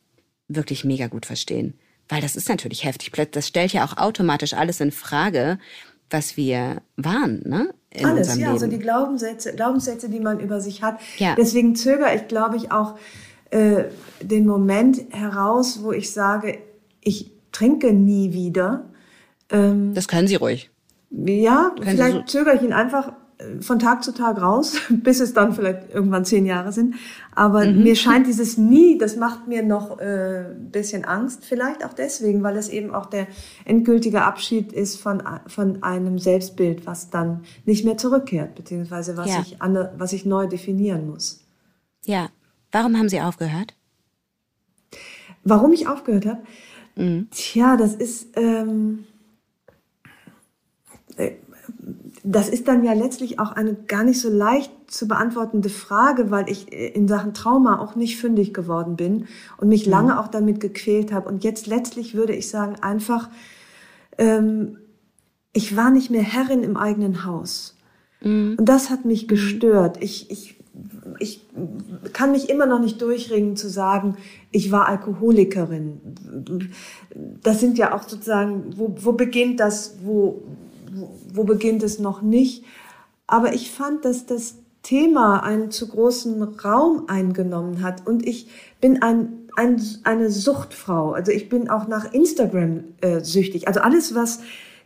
[0.48, 1.78] wirklich mega gut verstehen.
[2.10, 3.12] Weil das ist natürlich heftig.
[3.32, 5.58] Das stellt ja auch automatisch alles in Frage,
[6.10, 7.74] was wir waren, ne?
[7.90, 8.50] In alles, ja, Leben.
[8.50, 11.00] also die Glaubenssätze, Glaubenssätze, die man über sich hat.
[11.18, 11.36] Ja.
[11.36, 12.98] Deswegen zögere ich, glaube ich, auch
[13.52, 13.86] äh,
[14.22, 16.60] den Moment heraus, wo ich sage,
[17.02, 18.90] ich trinke nie wieder.
[19.50, 20.70] Ähm, das können Sie ruhig.
[21.10, 23.14] Ja, können vielleicht so zögere ich ihn einfach
[23.60, 26.96] von Tag zu Tag raus, bis es dann vielleicht irgendwann zehn Jahre sind.
[27.34, 27.84] Aber mhm.
[27.84, 31.44] mir scheint dieses Nie, das macht mir noch äh, bisschen Angst.
[31.44, 33.28] Vielleicht auch deswegen, weil es eben auch der
[33.66, 39.42] endgültige Abschied ist von, von einem Selbstbild, was dann nicht mehr zurückkehrt, beziehungsweise was, ja.
[39.42, 41.42] ich, an, was ich neu definieren muss.
[42.06, 42.30] Ja.
[42.72, 43.76] Warum haben Sie aufgehört?
[45.44, 46.44] Warum ich aufgehört habe?
[46.96, 47.28] Mhm.
[47.32, 48.38] Tja, das ist...
[48.38, 49.06] Ähm,
[51.18, 51.32] äh,
[52.28, 56.50] das ist dann ja letztlich auch eine gar nicht so leicht zu beantwortende Frage, weil
[56.50, 60.18] ich in Sachen Trauma auch nicht fündig geworden bin und mich lange mhm.
[60.18, 61.30] auch damit gequält habe.
[61.30, 63.30] Und jetzt letztlich würde ich sagen, einfach,
[64.18, 64.78] ähm,
[65.54, 67.78] ich war nicht mehr Herrin im eigenen Haus.
[68.22, 68.56] Mhm.
[68.58, 69.98] Und das hat mich gestört.
[70.02, 70.56] Ich, ich,
[71.20, 71.46] ich
[72.12, 74.18] kann mich immer noch nicht durchringen zu sagen,
[74.50, 76.02] ich war Alkoholikerin.
[77.44, 80.42] Das sind ja auch sozusagen, wo, wo beginnt das, wo,
[81.34, 82.64] wo beginnt es noch nicht.
[83.28, 88.48] Aber ich fand, dass das Thema einen zu großen Raum eingenommen hat und ich
[88.82, 91.14] bin ein, ein, eine Suchtfrau.
[91.14, 93.68] Also ich bin auch nach Instagram äh, süchtig.
[93.68, 94.42] Also alles, was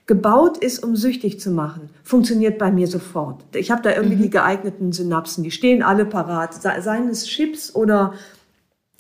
[0.10, 3.44] gebaut ist, um süchtig zu machen, funktioniert bei mir sofort.
[3.54, 4.22] Ich habe da irgendwie mhm.
[4.24, 8.14] die geeigneten Synapsen, die stehen alle parat, seien es Chips oder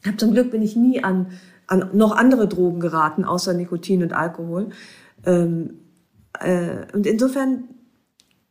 [0.05, 1.32] hab zum Glück bin ich nie an,
[1.66, 4.70] an noch andere Drogen geraten, außer Nikotin und Alkohol.
[5.26, 5.80] Ähm,
[6.39, 7.69] äh, und insofern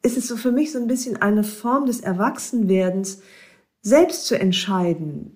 [0.02, 3.20] ist es so für mich so ein bisschen eine Form des Erwachsenwerdens,
[3.82, 5.34] selbst zu entscheiden,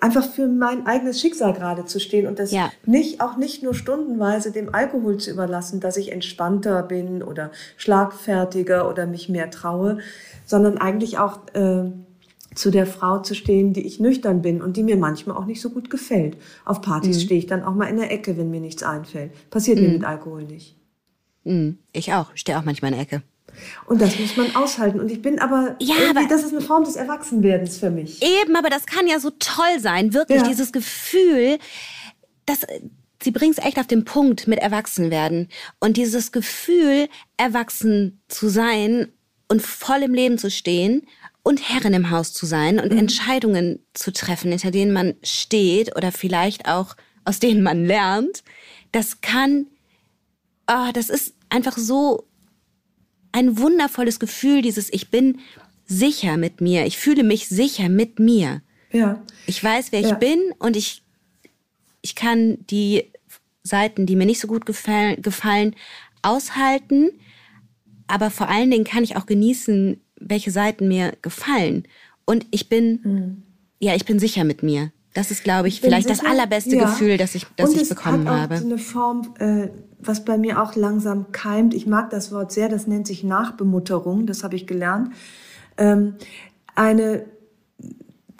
[0.00, 2.70] einfach für mein eigenes Schicksal gerade zu stehen und das ja.
[2.84, 8.88] nicht, auch nicht nur stundenweise dem Alkohol zu überlassen, dass ich entspannter bin oder schlagfertiger
[8.88, 9.98] oder mich mehr traue,
[10.44, 11.84] sondern eigentlich auch äh,
[12.54, 15.60] zu der Frau zu stehen, die ich nüchtern bin und die mir manchmal auch nicht
[15.60, 16.36] so gut gefällt.
[16.64, 17.20] Auf Partys mhm.
[17.20, 19.32] stehe ich dann auch mal in der Ecke, wenn mir nichts einfällt.
[19.50, 19.84] Passiert mhm.
[19.84, 20.76] mir mit Alkohol nicht.
[21.44, 21.78] Mhm.
[21.92, 23.22] Ich auch, stehe auch manchmal in der Ecke.
[23.86, 25.00] Und das muss man aushalten.
[25.00, 28.22] Und ich bin aber, ja, aber das ist eine Form des Erwachsenwerdens für mich.
[28.22, 30.48] Eben, aber das kann ja so toll sein, wirklich ja.
[30.48, 31.58] dieses Gefühl,
[32.46, 32.60] dass
[33.22, 35.48] sie bringt es echt auf den Punkt mit Erwachsenwerden
[35.80, 39.12] und dieses Gefühl, erwachsen zu sein
[39.48, 41.06] und voll im Leben zu stehen
[41.42, 42.98] und Herrin im Haus zu sein und mhm.
[42.98, 48.42] Entscheidungen zu treffen, hinter denen man steht oder vielleicht auch aus denen man lernt,
[48.90, 49.66] das kann,
[50.68, 52.26] oh, das ist einfach so
[53.32, 55.40] ein wundervolles Gefühl, dieses Ich bin
[55.86, 58.62] sicher mit mir, ich fühle mich sicher mit mir.
[58.92, 59.22] Ja.
[59.46, 60.08] Ich weiß, wer ja.
[60.08, 61.02] ich bin und ich,
[62.02, 63.10] ich kann die
[63.62, 65.74] Seiten, die mir nicht so gut gefallen, gefallen,
[66.20, 67.10] aushalten.
[68.06, 71.84] Aber vor allen Dingen kann ich auch genießen, welche Seiten mir gefallen.
[72.24, 73.42] Und ich bin, mhm.
[73.78, 74.92] ja, ich bin sicher mit mir.
[75.14, 76.84] Das ist, glaube ich, ich vielleicht sicher, das allerbeste ja.
[76.84, 78.58] Gefühl, das ich, das ich bekommen hat auch habe.
[78.58, 79.68] So eine Form, äh,
[79.98, 81.74] was bei mir auch langsam keimt.
[81.74, 82.68] Ich mag das Wort sehr.
[82.68, 84.26] Das nennt sich Nachbemutterung.
[84.26, 85.12] Das habe ich gelernt.
[85.76, 86.14] Ähm,
[86.74, 87.24] eine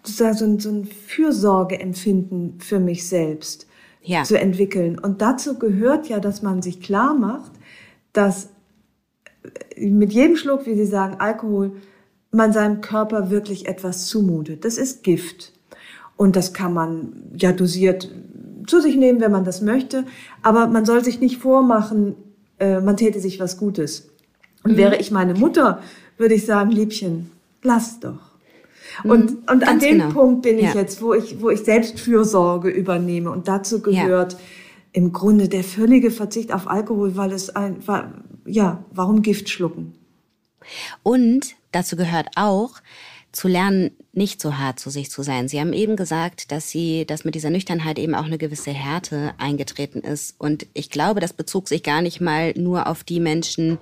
[0.05, 3.66] so ein, so ein Fürsorgeempfinden für mich selbst
[4.03, 4.24] ja.
[4.24, 4.99] zu entwickeln.
[4.99, 7.53] Und dazu gehört ja, dass man sich klar macht,
[8.12, 8.49] dass
[9.78, 11.72] mit jedem Schluck, wie Sie sagen, Alkohol,
[12.30, 14.64] man seinem Körper wirklich etwas zumutet.
[14.64, 15.53] Das ist Gift.
[16.16, 18.11] Und das kann man ja dosiert
[18.66, 20.05] zu sich nehmen, wenn man das möchte.
[20.43, 22.14] Aber man soll sich nicht vormachen,
[22.59, 24.11] äh, man täte sich was Gutes.
[24.64, 24.76] Und mhm.
[24.76, 25.80] wäre ich meine Mutter,
[26.16, 27.30] würde ich sagen, Liebchen,
[27.62, 28.32] lass doch.
[29.05, 30.11] Und, mhm, und an dem genau.
[30.11, 30.74] Punkt bin ich ja.
[30.74, 33.30] jetzt, wo ich, wo ich Selbstfürsorge übernehme.
[33.30, 34.38] Und dazu gehört ja.
[34.93, 37.76] im Grunde der völlige Verzicht auf Alkohol, weil es ein,
[38.45, 39.95] ja, warum Gift schlucken?
[41.03, 42.80] Und dazu gehört auch,
[43.32, 45.49] zu lernen, nicht so hart zu sich zu sein.
[45.49, 49.32] Sie haben eben gesagt, dass Sie, dass mit dieser Nüchternheit eben auch eine gewisse Härte
[49.38, 50.34] eingetreten ist.
[50.38, 53.78] Und ich glaube, das bezog sich gar nicht mal nur auf die Menschen,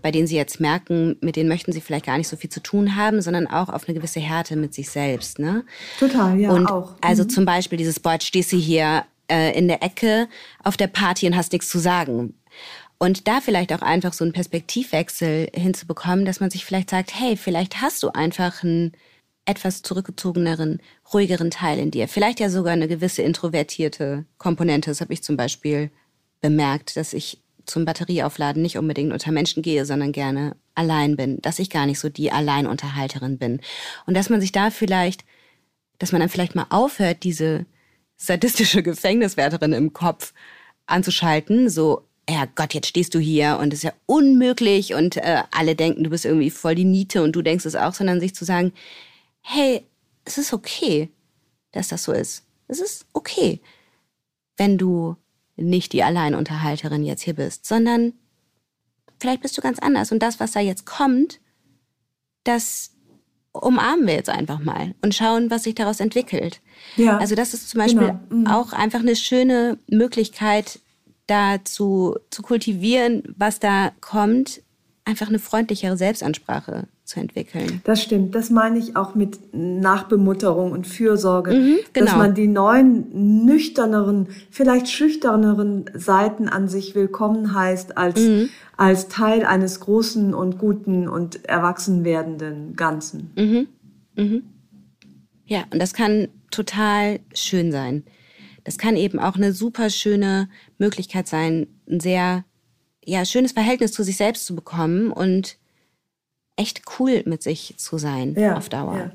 [0.00, 2.62] bei denen Sie jetzt merken, mit denen möchten Sie vielleicht gar nicht so viel zu
[2.62, 5.38] tun haben, sondern auch auf eine gewisse Härte mit sich selbst.
[5.38, 5.64] Ne?
[5.98, 6.94] Total, ja, und auch.
[7.02, 7.28] Also mhm.
[7.28, 10.28] zum Beispiel dieses, boah, stehst du hier äh, in der Ecke
[10.62, 12.34] auf der Party und hast nichts zu sagen.
[12.98, 17.36] Und da vielleicht auch einfach so einen Perspektivwechsel hinzubekommen, dass man sich vielleicht sagt, hey,
[17.36, 18.92] vielleicht hast du einfach einen
[19.46, 20.80] etwas zurückgezogeneren,
[21.12, 22.08] ruhigeren Teil in dir.
[22.08, 24.90] Vielleicht ja sogar eine gewisse introvertierte Komponente.
[24.90, 25.90] Das habe ich zum Beispiel
[26.40, 31.58] bemerkt, dass ich zum Batterieaufladen nicht unbedingt unter Menschen gehe, sondern gerne allein bin, dass
[31.58, 33.60] ich gar nicht so die Alleinunterhalterin bin.
[34.06, 35.24] Und dass man sich da vielleicht,
[35.98, 37.66] dass man dann vielleicht mal aufhört, diese
[38.16, 40.32] sadistische Gefängniswärterin im Kopf
[40.86, 45.42] anzuschalten, so, ja Gott, jetzt stehst du hier und es ist ja unmöglich und äh,
[45.50, 48.34] alle denken, du bist irgendwie voll die Niete und du denkst es auch, sondern sich
[48.34, 48.72] zu sagen,
[49.40, 49.84] hey,
[50.24, 51.10] es ist okay,
[51.72, 52.44] dass das so ist.
[52.68, 53.60] Es ist okay,
[54.56, 55.16] wenn du
[55.56, 58.14] nicht die Alleinunterhalterin jetzt hier bist, sondern
[59.20, 60.10] vielleicht bist du ganz anders.
[60.10, 61.40] Und das, was da jetzt kommt,
[62.44, 62.90] das
[63.52, 66.60] umarmen wir jetzt einfach mal und schauen, was sich daraus entwickelt.
[66.96, 68.20] Ja, also das ist zum Beispiel genau.
[68.30, 68.46] mhm.
[68.48, 70.80] auch einfach eine schöne Möglichkeit,
[71.26, 74.62] da zu, zu kultivieren, was da kommt,
[75.04, 77.82] einfach eine freundlichere Selbstansprache zu entwickeln.
[77.84, 78.34] Das stimmt.
[78.34, 81.52] Das meine ich auch mit Nachbemutterung und Fürsorge.
[81.52, 82.06] Mhm, genau.
[82.06, 88.48] Dass man die neuen, nüchterneren, vielleicht schüchterneren Seiten an sich willkommen heißt als, mhm.
[88.78, 93.32] als Teil eines großen und guten und erwachsen werdenden Ganzen.
[93.36, 93.68] Mhm.
[94.16, 94.42] Mhm.
[95.44, 98.04] Ja, und das kann total schön sein.
[98.64, 100.48] Das kann eben auch eine super schöne
[100.78, 102.44] Möglichkeit sein, ein sehr
[103.04, 105.58] ja, schönes Verhältnis zu sich selbst zu bekommen und
[106.56, 108.96] echt cool mit sich zu sein ja, auf Dauer.
[108.96, 109.12] Ja.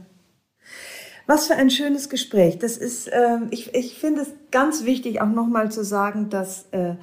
[1.25, 2.57] Was für ein schönes Gespräch.
[2.57, 6.95] Das ist, äh, ich, ich finde es ganz wichtig, auch nochmal zu sagen, dass äh,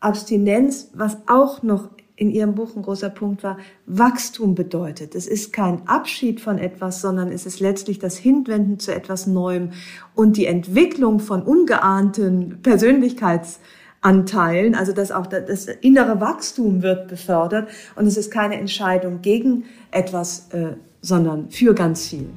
[0.00, 5.14] Abstinenz, was auch noch in Ihrem Buch ein großer Punkt war, Wachstum bedeutet.
[5.14, 9.70] Es ist kein Abschied von etwas, sondern es ist letztlich das Hinwenden zu etwas Neuem
[10.14, 13.58] und die Entwicklung von ungeahnten Persönlichkeits-
[14.04, 19.64] Anteilen, also dass auch das innere Wachstum wird befördert und es ist keine Entscheidung gegen
[19.90, 22.28] etwas, äh, sondern für ganz viel.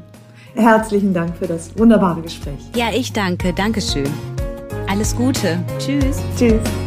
[0.56, 2.72] Herzlichen Dank für das wunderbare Gespräch.
[2.74, 3.54] Ja, ich danke.
[3.54, 4.08] Dankeschön.
[4.88, 5.60] Alles Gute.
[5.78, 6.22] Tschüss.
[6.38, 6.87] Tschüss.